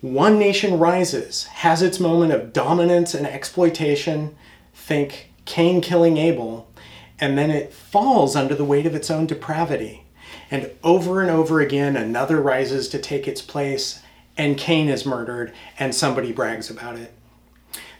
One 0.01 0.37
nation 0.37 0.77
rises, 0.77 1.45
has 1.45 1.81
its 1.81 1.99
moment 1.99 2.33
of 2.33 2.51
dominance 2.51 3.13
and 3.13 3.25
exploitation, 3.25 4.35
think 4.73 5.31
Cain 5.45 5.79
killing 5.79 6.17
Abel, 6.17 6.69
and 7.17 7.37
then 7.37 7.49
it 7.49 7.73
falls 7.73 8.35
under 8.35 8.55
the 8.55 8.65
weight 8.65 8.85
of 8.85 8.93
its 8.93 9.09
own 9.09 9.25
depravity. 9.25 10.03
And 10.51 10.69
over 10.83 11.21
and 11.21 11.31
over 11.31 11.61
again, 11.61 11.95
another 11.95 12.41
rises 12.41 12.89
to 12.89 12.99
take 12.99 13.25
its 13.25 13.41
place, 13.41 14.01
and 14.37 14.57
Cain 14.57 14.89
is 14.89 15.05
murdered, 15.05 15.53
and 15.79 15.95
somebody 15.95 16.33
brags 16.33 16.69
about 16.69 16.97
it. 16.97 17.13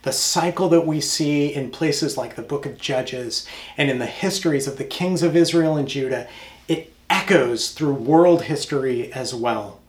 The 0.06 0.12
cycle 0.12 0.70
that 0.70 0.86
we 0.86 1.02
see 1.02 1.52
in 1.52 1.72
places 1.72 2.16
like 2.16 2.36
the 2.36 2.44
book 2.44 2.68
of 2.68 2.78
Judges 2.78 3.48
and 3.76 3.90
in 3.90 3.98
the 3.98 4.06
histories 4.06 4.68
of 4.68 4.78
the 4.78 4.84
kings 4.84 5.24
of 5.24 5.36
Israel 5.36 5.78
and 5.78 5.88
Judah, 5.88 6.28
it 6.68 6.94
echoes 7.10 7.72
through 7.72 7.96
world 7.96 8.44
history 8.44 9.12
as 9.14 9.34
well. 9.34 9.80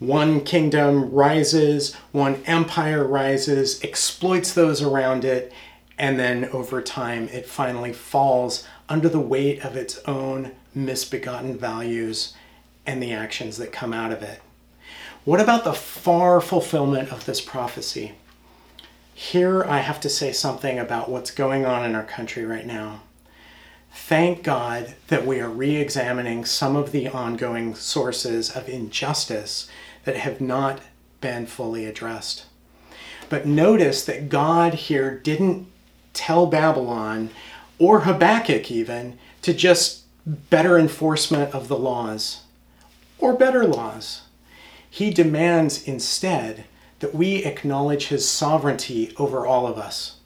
One 0.00 0.40
kingdom 0.40 1.08
rises, 1.12 1.94
one 2.10 2.42
empire 2.46 3.04
rises, 3.04 3.80
exploits 3.84 4.52
those 4.52 4.82
around 4.82 5.24
it, 5.24 5.52
and 5.96 6.18
then 6.18 6.46
over 6.46 6.82
time 6.82 7.28
it 7.28 7.46
finally 7.46 7.92
falls 7.92 8.66
under 8.88 9.08
the 9.08 9.20
weight 9.20 9.64
of 9.64 9.76
its 9.76 10.00
own 10.00 10.50
misbegotten 10.74 11.56
values 11.56 12.34
and 12.84 13.00
the 13.00 13.12
actions 13.12 13.58
that 13.58 13.70
come 13.70 13.92
out 13.92 14.10
of 14.10 14.20
it. 14.20 14.42
What 15.24 15.40
about 15.40 15.62
the 15.62 15.74
far 15.74 16.40
fulfillment 16.40 17.12
of 17.12 17.24
this 17.24 17.40
prophecy? 17.40 18.14
Here 19.14 19.62
I 19.64 19.78
have 19.78 20.00
to 20.00 20.08
say 20.08 20.32
something 20.32 20.78
about 20.78 21.08
what's 21.08 21.30
going 21.30 21.64
on 21.64 21.84
in 21.84 21.94
our 21.94 22.04
country 22.04 22.44
right 22.44 22.66
now. 22.66 23.02
Thank 23.92 24.42
God 24.42 24.96
that 25.06 25.24
we 25.24 25.40
are 25.40 25.48
re 25.48 25.76
examining 25.76 26.44
some 26.44 26.74
of 26.74 26.90
the 26.90 27.08
ongoing 27.08 27.76
sources 27.76 28.50
of 28.50 28.68
injustice 28.68 29.68
that 30.04 30.16
have 30.16 30.40
not 30.40 30.80
been 31.20 31.46
fully 31.46 31.86
addressed. 31.86 32.46
But 33.28 33.46
notice 33.46 34.04
that 34.04 34.28
God 34.28 34.74
here 34.74 35.16
didn't 35.16 35.68
tell 36.12 36.46
Babylon 36.46 37.30
or 37.78 38.00
Habakkuk 38.00 38.68
even 38.70 39.16
to 39.42 39.54
just 39.54 40.02
better 40.26 40.76
enforcement 40.76 41.54
of 41.54 41.68
the 41.68 41.78
laws 41.78 42.42
or 43.18 43.32
better 43.32 43.64
laws. 43.64 44.22
He 44.90 45.10
demands 45.10 45.86
instead 45.86 46.64
that 47.04 47.14
we 47.14 47.44
acknowledge 47.44 48.06
his 48.06 48.26
sovereignty 48.26 49.12
over 49.18 49.46
all 49.46 49.66
of 49.66 49.76
us. 49.76 50.16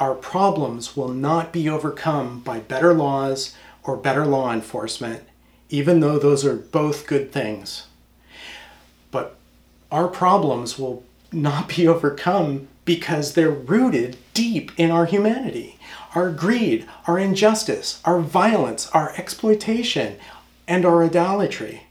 Our 0.00 0.14
problems 0.14 0.96
will 0.96 1.08
not 1.08 1.52
be 1.52 1.68
overcome 1.68 2.40
by 2.40 2.60
better 2.60 2.94
laws 2.94 3.54
or 3.82 3.94
better 3.94 4.24
law 4.24 4.50
enforcement, 4.50 5.24
even 5.68 6.00
though 6.00 6.18
those 6.18 6.46
are 6.46 6.56
both 6.56 7.06
good 7.06 7.30
things. 7.30 7.88
But 9.10 9.36
our 9.92 10.08
problems 10.08 10.78
will 10.78 11.04
not 11.30 11.68
be 11.68 11.86
overcome 11.94 12.68
because 12.86 13.34
they're 13.34 13.50
rooted 13.50 14.16
deep 14.32 14.72
in 14.78 14.90
our 14.90 15.04
humanity. 15.04 15.78
Our 16.14 16.30
greed, 16.30 16.88
our 17.06 17.18
injustice, 17.18 18.00
our 18.06 18.20
violence, 18.20 18.88
our 18.92 19.12
exploitation, 19.18 20.16
and 20.66 20.86
our 20.86 21.04
idolatry. 21.04 21.82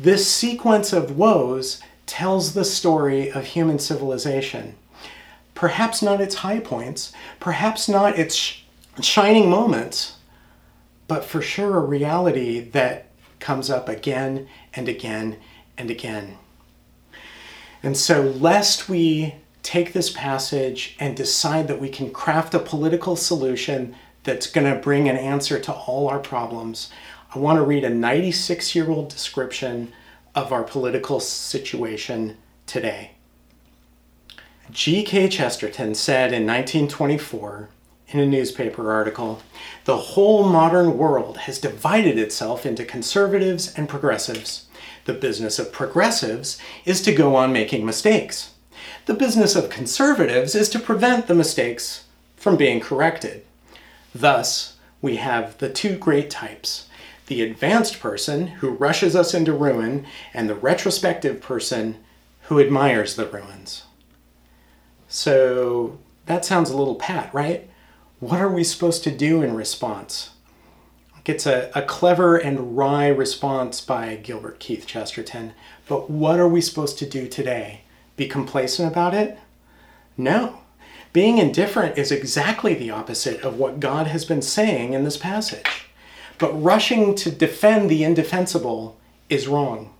This 0.00 0.26
sequence 0.26 0.94
of 0.94 1.18
woes 1.18 1.82
tells 2.06 2.54
the 2.54 2.64
story 2.64 3.30
of 3.30 3.44
human 3.44 3.78
civilization. 3.78 4.76
Perhaps 5.54 6.02
not 6.02 6.20
its 6.20 6.36
high 6.36 6.60
points, 6.60 7.12
perhaps 7.40 7.88
not 7.88 8.18
its 8.18 8.34
sh- 8.34 8.62
shining 9.00 9.50
moments, 9.50 10.16
but 11.08 11.24
for 11.24 11.42
sure 11.42 11.76
a 11.76 11.80
reality 11.80 12.60
that 12.60 13.08
comes 13.40 13.70
up 13.70 13.88
again 13.88 14.48
and 14.74 14.88
again 14.88 15.36
and 15.76 15.90
again. 15.90 16.38
And 17.82 17.96
so, 17.96 18.22
lest 18.22 18.88
we 18.88 19.34
take 19.62 19.92
this 19.92 20.10
passage 20.10 20.96
and 20.98 21.16
decide 21.16 21.68
that 21.68 21.80
we 21.80 21.88
can 21.88 22.10
craft 22.10 22.54
a 22.54 22.58
political 22.58 23.16
solution 23.16 23.94
that's 24.24 24.46
going 24.46 24.72
to 24.72 24.80
bring 24.80 25.08
an 25.08 25.16
answer 25.16 25.58
to 25.58 25.72
all 25.72 26.08
our 26.08 26.18
problems, 26.18 26.90
I 27.34 27.38
want 27.38 27.58
to 27.58 27.62
read 27.62 27.84
a 27.84 27.90
96 27.90 28.74
year 28.74 28.90
old 28.90 29.08
description 29.08 29.92
of 30.36 30.52
our 30.52 30.62
political 30.62 31.18
situation 31.18 32.36
today. 32.66 33.12
G.K. 34.70 35.28
Chesterton 35.28 35.94
said 35.94 36.32
in 36.32 36.46
1924 36.46 37.70
in 38.08 38.20
a 38.20 38.26
newspaper 38.26 38.92
article 38.92 39.42
The 39.84 39.96
whole 39.96 40.44
modern 40.44 40.98
world 40.98 41.38
has 41.38 41.58
divided 41.58 42.18
itself 42.18 42.66
into 42.66 42.84
conservatives 42.84 43.72
and 43.74 43.88
progressives. 43.88 44.66
The 45.06 45.14
business 45.14 45.58
of 45.58 45.72
progressives 45.72 46.58
is 46.84 47.00
to 47.02 47.14
go 47.14 47.34
on 47.34 47.52
making 47.52 47.86
mistakes. 47.86 48.52
The 49.06 49.14
business 49.14 49.56
of 49.56 49.70
conservatives 49.70 50.54
is 50.54 50.68
to 50.70 50.78
prevent 50.78 51.26
the 51.26 51.34
mistakes 51.34 52.04
from 52.36 52.56
being 52.56 52.80
corrected. 52.80 53.44
Thus, 54.14 54.76
we 55.00 55.16
have 55.16 55.56
the 55.58 55.70
two 55.70 55.96
great 55.96 56.28
types 56.28 56.85
the 57.26 57.42
advanced 57.42 58.00
person 58.00 58.46
who 58.46 58.70
rushes 58.70 59.16
us 59.16 59.34
into 59.34 59.52
ruin, 59.52 60.06
and 60.32 60.48
the 60.48 60.54
retrospective 60.54 61.40
person 61.40 61.96
who 62.42 62.60
admires 62.60 63.16
the 63.16 63.26
ruins. 63.26 63.84
So 65.08 65.98
that 66.26 66.44
sounds 66.44 66.70
a 66.70 66.76
little 66.76 66.94
pat, 66.94 67.32
right? 67.34 67.68
What 68.20 68.40
are 68.40 68.50
we 68.50 68.64
supposed 68.64 69.04
to 69.04 69.10
do 69.10 69.42
in 69.42 69.54
response? 69.54 70.30
It's 71.24 71.46
a, 71.46 71.72
a 71.74 71.82
clever 71.82 72.36
and 72.36 72.76
wry 72.76 73.08
response 73.08 73.80
by 73.80 74.14
Gilbert 74.16 74.60
Keith 74.60 74.86
Chesterton, 74.86 75.54
but 75.88 76.08
what 76.08 76.38
are 76.38 76.48
we 76.48 76.60
supposed 76.60 76.98
to 76.98 77.08
do 77.08 77.26
today? 77.26 77.80
Be 78.16 78.28
complacent 78.28 78.90
about 78.90 79.12
it? 79.12 79.38
No. 80.16 80.60
Being 81.12 81.38
indifferent 81.38 81.98
is 81.98 82.12
exactly 82.12 82.74
the 82.74 82.90
opposite 82.90 83.40
of 83.40 83.58
what 83.58 83.80
God 83.80 84.06
has 84.06 84.24
been 84.24 84.42
saying 84.42 84.92
in 84.92 85.02
this 85.02 85.16
passage. 85.16 85.85
But 86.38 86.52
rushing 86.52 87.14
to 87.16 87.30
defend 87.30 87.90
the 87.90 88.04
indefensible 88.04 88.96
is 89.28 89.48
wrong. 89.48 89.92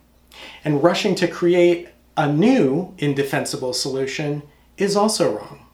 And 0.64 0.82
rushing 0.82 1.14
to 1.16 1.28
create 1.28 1.88
a 2.16 2.30
new 2.30 2.94
indefensible 2.98 3.72
solution 3.72 4.42
is 4.76 4.96
also 4.96 5.36
wrong. 5.36 5.66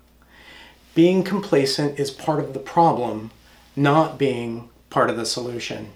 Being 0.94 1.22
complacent 1.22 1.98
is 1.98 2.10
part 2.10 2.40
of 2.40 2.52
the 2.52 2.60
problem, 2.60 3.30
not 3.74 4.18
being 4.18 4.68
part 4.90 5.10
of 5.10 5.16
the 5.16 5.26
solution. 5.26 5.92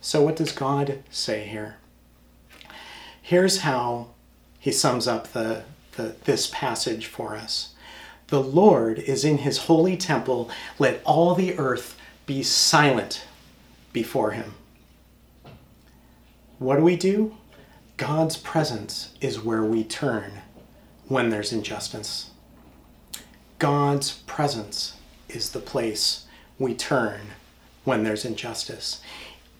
So, 0.00 0.22
what 0.22 0.36
does 0.36 0.52
God 0.52 1.02
say 1.10 1.46
here? 1.46 1.76
Here's 3.22 3.60
how 3.60 4.08
he 4.58 4.72
sums 4.72 5.06
up 5.06 5.32
the, 5.32 5.62
the, 5.92 6.16
this 6.24 6.50
passage 6.52 7.06
for 7.06 7.36
us 7.36 7.74
The 8.28 8.42
Lord 8.42 8.98
is 8.98 9.24
in 9.24 9.38
his 9.38 9.58
holy 9.58 9.96
temple, 9.96 10.50
let 10.78 11.00
all 11.04 11.34
the 11.34 11.56
earth 11.58 11.96
be 12.26 12.42
silent 12.42 13.24
before 13.92 14.32
Him. 14.32 14.54
What 16.58 16.76
do 16.76 16.82
we 16.82 16.96
do? 16.96 17.36
God's 17.96 18.36
presence 18.36 19.14
is 19.20 19.42
where 19.42 19.64
we 19.64 19.84
turn 19.84 20.42
when 21.08 21.30
there's 21.30 21.52
injustice. 21.52 22.30
God's 23.58 24.12
presence 24.12 24.96
is 25.28 25.50
the 25.50 25.58
place 25.58 26.26
we 26.58 26.74
turn 26.74 27.20
when 27.84 28.04
there's 28.04 28.24
injustice. 28.24 29.00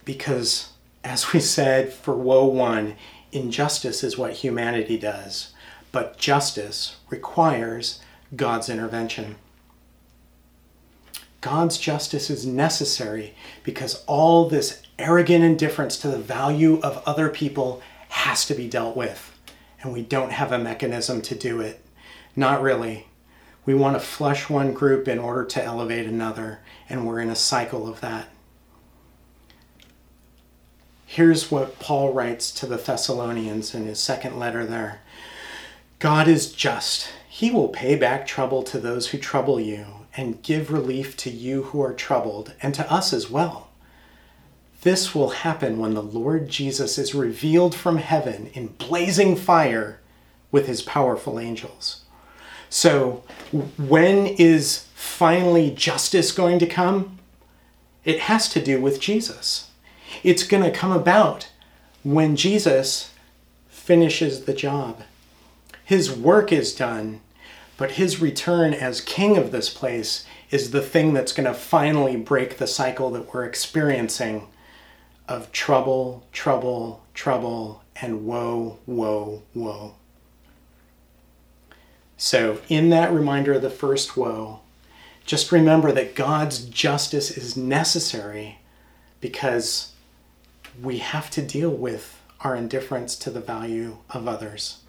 Because, 0.04 0.70
as 1.04 1.32
we 1.32 1.40
said 1.40 1.92
for 1.92 2.14
Woe 2.14 2.46
1, 2.46 2.94
injustice 3.32 4.02
is 4.02 4.18
what 4.18 4.34
humanity 4.34 4.98
does, 4.98 5.52
but 5.92 6.18
justice 6.18 6.96
requires 7.08 8.00
God's 8.34 8.68
intervention. 8.68 9.36
God's 11.40 11.78
justice 11.78 12.28
is 12.28 12.44
necessary 12.44 13.34
because 13.62 14.04
all 14.06 14.48
this 14.48 14.82
arrogant 14.98 15.42
indifference 15.42 15.96
to 15.98 16.08
the 16.08 16.18
value 16.18 16.78
of 16.80 17.02
other 17.06 17.30
people 17.30 17.80
has 18.10 18.44
to 18.46 18.54
be 18.54 18.68
dealt 18.68 18.96
with. 18.96 19.38
And 19.82 19.92
we 19.92 20.02
don't 20.02 20.32
have 20.32 20.52
a 20.52 20.58
mechanism 20.58 21.22
to 21.22 21.34
do 21.34 21.60
it. 21.60 21.82
Not 22.36 22.60
really. 22.60 23.06
We 23.64 23.74
want 23.74 23.96
to 23.96 24.06
flush 24.06 24.50
one 24.50 24.74
group 24.74 25.08
in 25.08 25.18
order 25.18 25.44
to 25.44 25.64
elevate 25.64 26.06
another, 26.06 26.60
and 26.88 27.06
we're 27.06 27.20
in 27.20 27.30
a 27.30 27.36
cycle 27.36 27.88
of 27.88 28.00
that. 28.00 28.28
Here's 31.06 31.50
what 31.50 31.78
Paul 31.78 32.12
writes 32.12 32.52
to 32.52 32.66
the 32.66 32.76
Thessalonians 32.76 33.74
in 33.74 33.86
his 33.86 33.98
second 33.98 34.38
letter 34.38 34.64
there 34.66 35.00
God 35.98 36.28
is 36.28 36.52
just. 36.52 37.10
He 37.28 37.50
will 37.50 37.68
pay 37.68 37.96
back 37.96 38.26
trouble 38.26 38.62
to 38.64 38.78
those 38.78 39.08
who 39.08 39.18
trouble 39.18 39.58
you 39.58 39.99
and 40.20 40.42
give 40.42 40.70
relief 40.70 41.16
to 41.16 41.30
you 41.30 41.62
who 41.62 41.80
are 41.80 41.94
troubled, 41.94 42.52
and 42.60 42.74
to 42.74 42.92
us 42.92 43.14
as 43.14 43.30
well. 43.30 43.70
This 44.82 45.14
will 45.14 45.30
happen 45.30 45.78
when 45.78 45.94
the 45.94 46.02
Lord 46.02 46.50
Jesus 46.50 46.98
is 46.98 47.14
revealed 47.14 47.74
from 47.74 47.96
heaven 47.96 48.50
in 48.52 48.66
blazing 48.66 49.34
fire 49.34 49.98
with 50.52 50.66
his 50.66 50.82
powerful 50.82 51.40
angels. 51.40 52.04
So, 52.68 53.24
when 53.78 54.26
is 54.26 54.88
finally 54.94 55.70
justice 55.70 56.32
going 56.32 56.58
to 56.58 56.66
come? 56.66 57.18
It 58.04 58.20
has 58.20 58.50
to 58.50 58.62
do 58.62 58.78
with 58.78 59.00
Jesus. 59.00 59.70
It's 60.22 60.46
going 60.46 60.64
to 60.64 60.70
come 60.70 60.92
about 60.92 61.50
when 62.02 62.36
Jesus 62.36 63.14
finishes 63.70 64.44
the 64.44 64.52
job. 64.54 65.00
His 65.82 66.12
work 66.12 66.52
is 66.52 66.74
done 66.74 67.22
but 67.80 67.92
his 67.92 68.20
return 68.20 68.74
as 68.74 69.00
king 69.00 69.38
of 69.38 69.52
this 69.52 69.70
place 69.70 70.26
is 70.50 70.70
the 70.70 70.82
thing 70.82 71.14
that's 71.14 71.32
going 71.32 71.46
to 71.46 71.54
finally 71.54 72.14
break 72.14 72.58
the 72.58 72.66
cycle 72.66 73.10
that 73.10 73.32
we're 73.32 73.46
experiencing 73.46 74.46
of 75.26 75.50
trouble, 75.50 76.26
trouble, 76.30 77.02
trouble, 77.14 77.82
and 78.02 78.26
woe, 78.26 78.78
woe, 78.84 79.42
woe. 79.54 79.94
So, 82.18 82.60
in 82.68 82.90
that 82.90 83.14
reminder 83.14 83.54
of 83.54 83.62
the 83.62 83.70
first 83.70 84.14
woe, 84.14 84.60
just 85.24 85.50
remember 85.50 85.90
that 85.90 86.14
God's 86.14 86.66
justice 86.66 87.30
is 87.30 87.56
necessary 87.56 88.58
because 89.22 89.94
we 90.82 90.98
have 90.98 91.30
to 91.30 91.40
deal 91.40 91.70
with 91.70 92.20
our 92.40 92.54
indifference 92.54 93.16
to 93.16 93.30
the 93.30 93.40
value 93.40 93.96
of 94.10 94.28
others. 94.28 94.79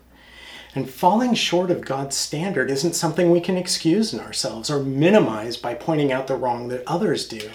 And 0.74 0.90
falling 0.90 1.34
short 1.34 1.70
of 1.70 1.82
God's 1.82 2.16
standard 2.16 2.72
isn't 2.72 2.96
something 2.96 3.30
we 3.30 3.42
can 3.42 3.58
excuse 3.58 4.14
in 4.14 4.20
ourselves 4.22 4.70
or 4.70 4.82
minimize 4.82 5.58
by 5.58 5.74
pointing 5.74 6.12
out 6.12 6.28
the 6.28 6.36
wrong 6.36 6.70
that 6.70 6.84
others 6.88 7.28
do. 7.28 7.50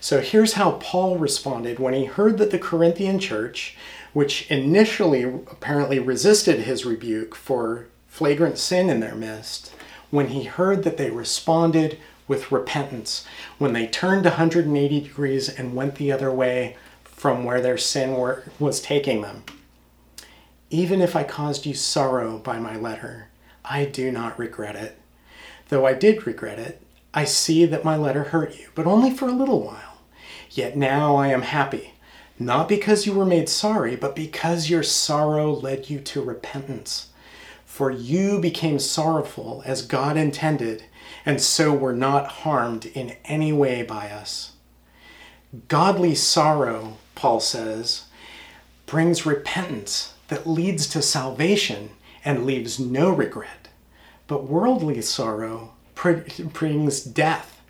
So 0.00 0.20
here's 0.20 0.54
how 0.54 0.72
Paul 0.72 1.18
responded 1.18 1.78
when 1.78 1.94
he 1.94 2.06
heard 2.06 2.38
that 2.38 2.50
the 2.50 2.58
Corinthian 2.58 3.18
church, 3.18 3.76
which 4.12 4.50
initially 4.50 5.22
apparently 5.22 5.98
resisted 5.98 6.60
his 6.60 6.84
rebuke 6.86 7.36
for 7.36 7.86
flagrant 8.08 8.58
sin 8.58 8.90
in 8.90 9.00
their 9.00 9.14
midst, 9.14 9.72
when 10.10 10.28
he 10.28 10.44
heard 10.44 10.82
that 10.82 10.96
they 10.96 11.10
responded 11.10 11.98
with 12.26 12.50
repentance, 12.50 13.24
when 13.58 13.72
they 13.72 13.86
turned 13.86 14.24
180 14.24 15.00
degrees 15.00 15.48
and 15.48 15.76
went 15.76 15.96
the 15.96 16.10
other 16.10 16.32
way 16.32 16.76
from 17.04 17.44
where 17.44 17.60
their 17.60 17.78
sin 17.78 18.14
were, 18.14 18.44
was 18.58 18.80
taking 18.80 19.20
them. 19.20 19.44
Even 20.70 21.02
if 21.02 21.16
I 21.16 21.24
caused 21.24 21.66
you 21.66 21.74
sorrow 21.74 22.38
by 22.38 22.60
my 22.60 22.76
letter, 22.76 23.26
I 23.64 23.84
do 23.86 24.12
not 24.12 24.38
regret 24.38 24.76
it. 24.76 24.98
Though 25.68 25.84
I 25.84 25.94
did 25.94 26.28
regret 26.28 26.60
it, 26.60 26.80
I 27.12 27.24
see 27.24 27.66
that 27.66 27.84
my 27.84 27.96
letter 27.96 28.24
hurt 28.24 28.56
you, 28.56 28.68
but 28.76 28.86
only 28.86 29.10
for 29.10 29.26
a 29.26 29.32
little 29.32 29.60
while. 29.60 29.98
Yet 30.48 30.76
now 30.76 31.16
I 31.16 31.28
am 31.28 31.42
happy, 31.42 31.94
not 32.38 32.68
because 32.68 33.04
you 33.04 33.12
were 33.12 33.26
made 33.26 33.48
sorry, 33.48 33.96
but 33.96 34.14
because 34.14 34.70
your 34.70 34.84
sorrow 34.84 35.52
led 35.52 35.90
you 35.90 35.98
to 36.00 36.22
repentance. 36.22 37.08
For 37.64 37.90
you 37.90 38.40
became 38.40 38.78
sorrowful 38.78 39.64
as 39.66 39.82
God 39.82 40.16
intended, 40.16 40.84
and 41.26 41.40
so 41.40 41.72
were 41.72 41.92
not 41.92 42.28
harmed 42.28 42.86
in 42.86 43.16
any 43.24 43.52
way 43.52 43.82
by 43.82 44.10
us. 44.10 44.52
Godly 45.66 46.14
sorrow, 46.14 46.96
Paul 47.16 47.40
says, 47.40 48.04
brings 48.86 49.26
repentance 49.26 50.14
that 50.30 50.46
leads 50.46 50.86
to 50.88 51.02
salvation 51.02 51.90
and 52.24 52.46
leaves 52.46 52.80
no 52.80 53.10
regret. 53.10 53.68
But 54.26 54.44
worldly 54.44 55.02
sorrow 55.02 55.74
brings 55.94 57.00
death. 57.02 57.60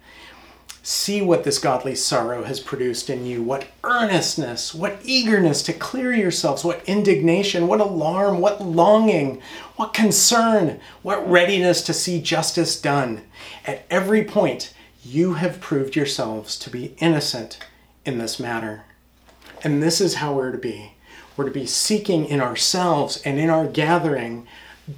See 0.83 1.21
what 1.21 1.45
this 1.45 1.59
godly 1.59 1.95
sorrow 1.95 2.45
has 2.45 2.61
produced 2.61 3.11
in 3.11 3.27
you. 3.27 3.43
What 3.43 3.67
earnestness, 3.83 4.75
what 4.75 5.01
eagerness 5.03 5.63
to 5.65 5.73
clear 5.73 6.13
yourselves, 6.13 6.65
what 6.65 6.83
indignation, 6.87 7.67
what 7.67 7.81
alarm, 7.81 8.41
what 8.41 8.63
longing, 8.63 9.43
what 9.77 9.93
concern, 9.95 10.81
what 11.03 11.29
readiness 11.29 11.83
to 11.83 11.93
see 11.93 12.21
justice 12.21 12.81
done. 12.81 13.23
At 13.67 13.85
every 13.91 14.25
point, 14.25 14.75
you 15.03 15.35
have 15.35 15.61
proved 15.61 15.97
yourselves 15.97 16.59
to 16.59 16.71
be 16.71 16.95
innocent 16.99 17.59
in 18.05 18.19
this 18.19 18.39
matter. 18.39 18.85
And 19.63 19.83
this 19.83 20.01
is 20.01 20.17
how 20.17 20.35
we're 20.35 20.53
to 20.53 20.59
be. 20.59 20.95
We're 21.41 21.47
to 21.47 21.53
be 21.53 21.65
seeking 21.65 22.27
in 22.27 22.43
ourselves 22.43 23.23
and 23.25 23.39
in 23.39 23.49
our 23.49 23.67
gathering 23.67 24.47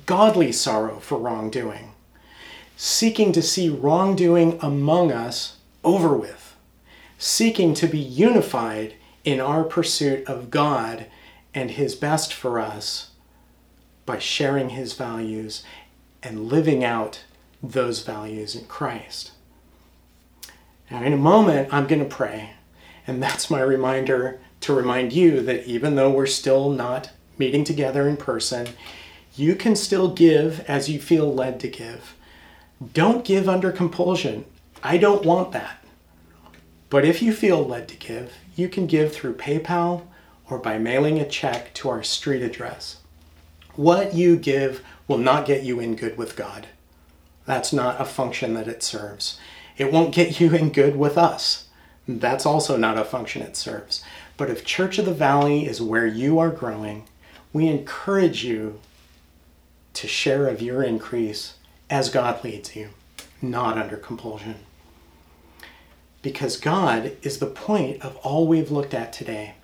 godly 0.06 0.50
sorrow 0.50 0.98
for 0.98 1.16
wrongdoing, 1.16 1.92
seeking 2.76 3.30
to 3.30 3.40
see 3.40 3.68
wrongdoing 3.68 4.58
among 4.60 5.12
us 5.12 5.58
over 5.84 6.16
with, 6.16 6.56
seeking 7.16 7.74
to 7.74 7.86
be 7.86 8.00
unified 8.00 8.94
in 9.22 9.38
our 9.38 9.62
pursuit 9.62 10.26
of 10.26 10.50
God 10.50 11.06
and 11.54 11.70
His 11.70 11.94
best 11.94 12.34
for 12.34 12.58
us 12.58 13.12
by 14.04 14.18
sharing 14.18 14.70
His 14.70 14.94
values 14.94 15.62
and 16.24 16.48
living 16.48 16.82
out 16.82 17.22
those 17.62 18.02
values 18.02 18.56
in 18.56 18.64
Christ. 18.64 19.30
Now, 20.90 21.04
in 21.04 21.12
a 21.12 21.16
moment, 21.16 21.72
I'm 21.72 21.86
going 21.86 22.02
to 22.02 22.16
pray, 22.16 22.54
and 23.06 23.22
that's 23.22 23.48
my 23.48 23.60
reminder 23.60 24.40
to 24.62 24.74
remind 24.74 25.12
you 25.12 25.40
that 25.42 25.66
even 25.66 25.94
though 25.94 26.10
we're 26.10 26.26
still 26.26 26.70
not 26.70 27.10
meeting 27.38 27.64
together 27.64 28.08
in 28.08 28.16
person, 28.16 28.68
you 29.36 29.54
can 29.54 29.76
still 29.76 30.08
give 30.08 30.60
as 30.68 30.88
you 30.88 31.00
feel 31.00 31.32
led 31.32 31.60
to 31.60 31.68
give. 31.68 32.14
Don't 32.92 33.24
give 33.24 33.48
under 33.48 33.72
compulsion. 33.72 34.44
I 34.82 34.98
don't 34.98 35.24
want 35.24 35.52
that. 35.52 35.84
But 36.90 37.04
if 37.04 37.22
you 37.22 37.32
feel 37.32 37.64
led 37.64 37.88
to 37.88 37.96
give, 37.96 38.32
you 38.54 38.68
can 38.68 38.86
give 38.86 39.12
through 39.12 39.34
PayPal 39.34 40.02
or 40.50 40.58
by 40.58 40.78
mailing 40.78 41.18
a 41.18 41.28
check 41.28 41.72
to 41.74 41.88
our 41.88 42.02
street 42.02 42.42
address. 42.42 42.98
What 43.74 44.14
you 44.14 44.36
give 44.36 44.84
will 45.08 45.18
not 45.18 45.46
get 45.46 45.62
you 45.62 45.80
in 45.80 45.96
good 45.96 46.18
with 46.18 46.36
God. 46.36 46.66
That's 47.46 47.72
not 47.72 48.00
a 48.00 48.04
function 48.04 48.54
that 48.54 48.68
it 48.68 48.82
serves. 48.82 49.38
It 49.78 49.90
won't 49.90 50.14
get 50.14 50.38
you 50.40 50.54
in 50.54 50.70
good 50.70 50.96
with 50.96 51.16
us. 51.16 51.68
That's 52.06 52.44
also 52.44 52.76
not 52.76 52.98
a 52.98 53.04
function 53.04 53.42
it 53.42 53.56
serves. 53.56 54.04
But 54.36 54.50
if 54.50 54.64
Church 54.64 54.98
of 54.98 55.04
the 55.04 55.14
Valley 55.14 55.66
is 55.66 55.80
where 55.80 56.06
you 56.06 56.38
are 56.38 56.50
growing, 56.50 57.04
we 57.52 57.68
encourage 57.68 58.44
you 58.44 58.80
to 59.94 60.08
share 60.08 60.48
of 60.48 60.62
your 60.62 60.82
increase 60.82 61.54
as 61.90 62.08
God 62.08 62.42
leads 62.42 62.74
you, 62.74 62.90
not 63.42 63.76
under 63.76 63.96
compulsion. 63.96 64.56
Because 66.22 66.56
God 66.56 67.16
is 67.22 67.38
the 67.38 67.46
point 67.46 68.00
of 68.02 68.16
all 68.18 68.46
we've 68.46 68.70
looked 68.70 68.94
at 68.94 69.12
today. 69.12 69.54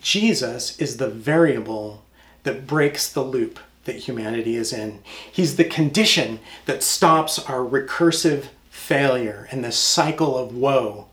Jesus 0.00 0.78
is 0.78 0.96
the 0.96 1.08
variable 1.08 2.02
that 2.42 2.66
breaks 2.66 3.10
the 3.10 3.22
loop 3.22 3.60
that 3.84 3.96
humanity 3.96 4.56
is 4.56 4.72
in. 4.72 5.00
He's 5.30 5.56
the 5.56 5.64
condition 5.64 6.40
that 6.66 6.82
stops 6.82 7.38
our 7.38 7.60
recursive 7.60 8.48
failure 8.70 9.48
and 9.50 9.64
the 9.64 9.72
cycle 9.72 10.36
of 10.36 10.54
woe 10.54 11.06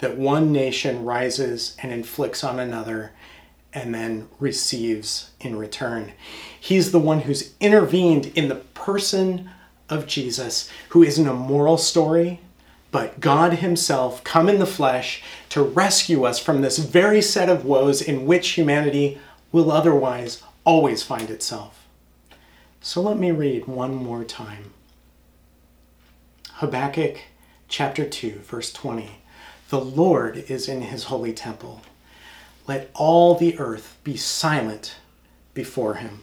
that 0.00 0.16
one 0.16 0.52
nation 0.52 1.04
rises 1.04 1.76
and 1.82 1.92
inflicts 1.92 2.42
on 2.42 2.58
another 2.58 3.12
and 3.72 3.94
then 3.94 4.28
receives 4.38 5.30
in 5.40 5.56
return. 5.56 6.12
He's 6.58 6.90
the 6.90 6.98
one 6.98 7.20
who's 7.20 7.54
intervened 7.60 8.26
in 8.34 8.48
the 8.48 8.56
person 8.56 9.50
of 9.88 10.06
Jesus, 10.06 10.68
who 10.90 11.02
isn't 11.02 11.28
a 11.28 11.34
moral 11.34 11.76
story, 11.76 12.40
but 12.90 13.20
God 13.20 13.54
Himself 13.54 14.24
come 14.24 14.48
in 14.48 14.58
the 14.58 14.66
flesh 14.66 15.22
to 15.50 15.62
rescue 15.62 16.24
us 16.24 16.38
from 16.38 16.60
this 16.60 16.78
very 16.78 17.22
set 17.22 17.48
of 17.48 17.64
woes 17.64 18.02
in 18.02 18.26
which 18.26 18.50
humanity 18.50 19.20
will 19.52 19.70
otherwise 19.70 20.42
always 20.64 21.02
find 21.02 21.30
itself. 21.30 21.86
So 22.80 23.00
let 23.00 23.18
me 23.18 23.30
read 23.30 23.66
one 23.66 23.94
more 23.94 24.24
time. 24.24 24.72
Habakkuk 26.54 27.18
chapter 27.68 28.08
2, 28.08 28.40
verse 28.40 28.72
20. 28.72 29.19
The 29.70 29.80
Lord 29.80 30.36
is 30.36 30.68
in 30.68 30.82
his 30.82 31.04
holy 31.04 31.32
temple. 31.32 31.82
Let 32.66 32.90
all 32.92 33.36
the 33.36 33.56
earth 33.56 33.96
be 34.02 34.16
silent 34.16 34.96
before 35.54 35.94
him. 35.94 36.22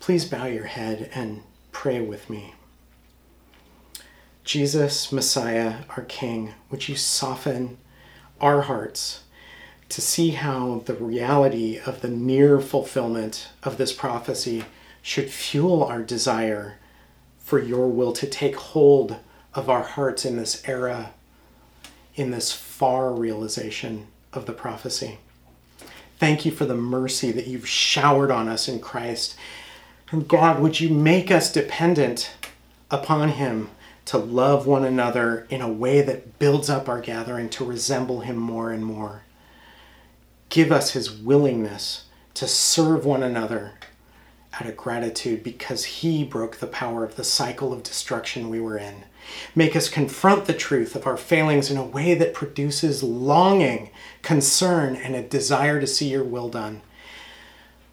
Please 0.00 0.24
bow 0.24 0.46
your 0.46 0.64
head 0.64 1.10
and 1.14 1.42
pray 1.72 2.00
with 2.00 2.30
me. 2.30 2.54
Jesus, 4.44 5.12
Messiah, 5.12 5.80
our 5.90 6.04
King, 6.04 6.54
would 6.70 6.88
you 6.88 6.96
soften 6.96 7.76
our 8.40 8.62
hearts 8.62 9.24
to 9.90 10.00
see 10.00 10.30
how 10.30 10.82
the 10.86 10.94
reality 10.94 11.78
of 11.84 12.00
the 12.00 12.08
near 12.08 12.60
fulfillment 12.60 13.48
of 13.62 13.76
this 13.76 13.92
prophecy 13.92 14.64
should 15.02 15.28
fuel 15.28 15.84
our 15.84 16.02
desire 16.02 16.78
for 17.44 17.62
your 17.62 17.88
will 17.88 18.12
to 18.14 18.26
take 18.26 18.56
hold 18.56 19.16
of 19.52 19.68
our 19.68 19.82
hearts 19.82 20.24
in 20.24 20.36
this 20.36 20.66
era, 20.66 21.10
in 22.16 22.30
this 22.30 22.50
far 22.50 23.12
realization 23.12 24.06
of 24.32 24.46
the 24.46 24.52
prophecy. 24.52 25.18
Thank 26.18 26.46
you 26.46 26.50
for 26.50 26.64
the 26.64 26.74
mercy 26.74 27.30
that 27.32 27.46
you've 27.46 27.68
showered 27.68 28.30
on 28.30 28.48
us 28.48 28.66
in 28.66 28.80
Christ. 28.80 29.36
And 30.10 30.26
God, 30.26 30.60
would 30.60 30.80
you 30.80 30.88
make 30.88 31.30
us 31.30 31.52
dependent 31.52 32.34
upon 32.90 33.30
Him 33.30 33.68
to 34.06 34.16
love 34.16 34.66
one 34.66 34.84
another 34.84 35.46
in 35.50 35.60
a 35.60 35.70
way 35.70 36.00
that 36.00 36.38
builds 36.38 36.70
up 36.70 36.88
our 36.88 37.00
gathering 37.00 37.48
to 37.50 37.64
resemble 37.64 38.20
Him 38.20 38.36
more 38.36 38.72
and 38.72 38.84
more? 38.84 39.22
Give 40.48 40.72
us 40.72 40.92
His 40.92 41.12
willingness 41.12 42.04
to 42.34 42.48
serve 42.48 43.04
one 43.04 43.22
another 43.22 43.72
out 44.54 44.66
of 44.66 44.76
gratitude 44.76 45.42
because 45.42 45.84
He 45.84 46.24
broke 46.24 46.56
the 46.56 46.66
power 46.66 47.04
of 47.04 47.16
the 47.16 47.24
cycle 47.24 47.72
of 47.72 47.82
destruction 47.82 48.48
we 48.48 48.60
were 48.60 48.78
in. 48.78 49.04
Make 49.54 49.74
us 49.74 49.88
confront 49.88 50.44
the 50.44 50.52
truth 50.52 50.94
of 50.94 51.06
our 51.06 51.16
failings 51.16 51.70
in 51.70 51.76
a 51.76 51.84
way 51.84 52.14
that 52.14 52.34
produces 52.34 53.02
longing, 53.02 53.90
concern, 54.22 54.96
and 54.96 55.14
a 55.14 55.22
desire 55.22 55.80
to 55.80 55.86
see 55.86 56.10
your 56.10 56.24
will 56.24 56.48
done. 56.48 56.82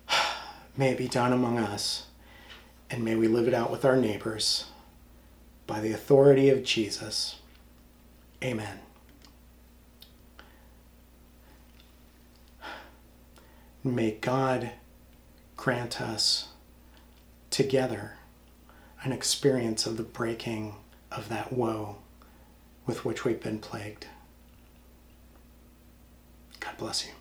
May 0.77 0.89
it 0.91 0.97
be 0.97 1.07
done 1.07 1.33
among 1.33 1.57
us, 1.57 2.05
and 2.89 3.03
may 3.03 3.15
we 3.15 3.27
live 3.27 3.47
it 3.47 3.53
out 3.53 3.71
with 3.71 3.83
our 3.83 3.97
neighbors. 3.97 4.65
By 5.67 5.79
the 5.79 5.91
authority 5.91 6.49
of 6.49 6.63
Jesus. 6.63 7.39
Amen. 8.43 8.79
May 13.83 14.11
God 14.11 14.71
grant 15.55 16.01
us 16.01 16.50
together 17.51 18.13
an 19.03 19.11
experience 19.11 19.85
of 19.85 19.97
the 19.97 20.03
breaking 20.03 20.75
of 21.11 21.29
that 21.29 21.53
woe 21.53 21.97
with 22.85 23.05
which 23.05 23.23
we've 23.23 23.41
been 23.41 23.59
plagued. 23.59 24.07
God 26.59 26.77
bless 26.77 27.05
you. 27.05 27.11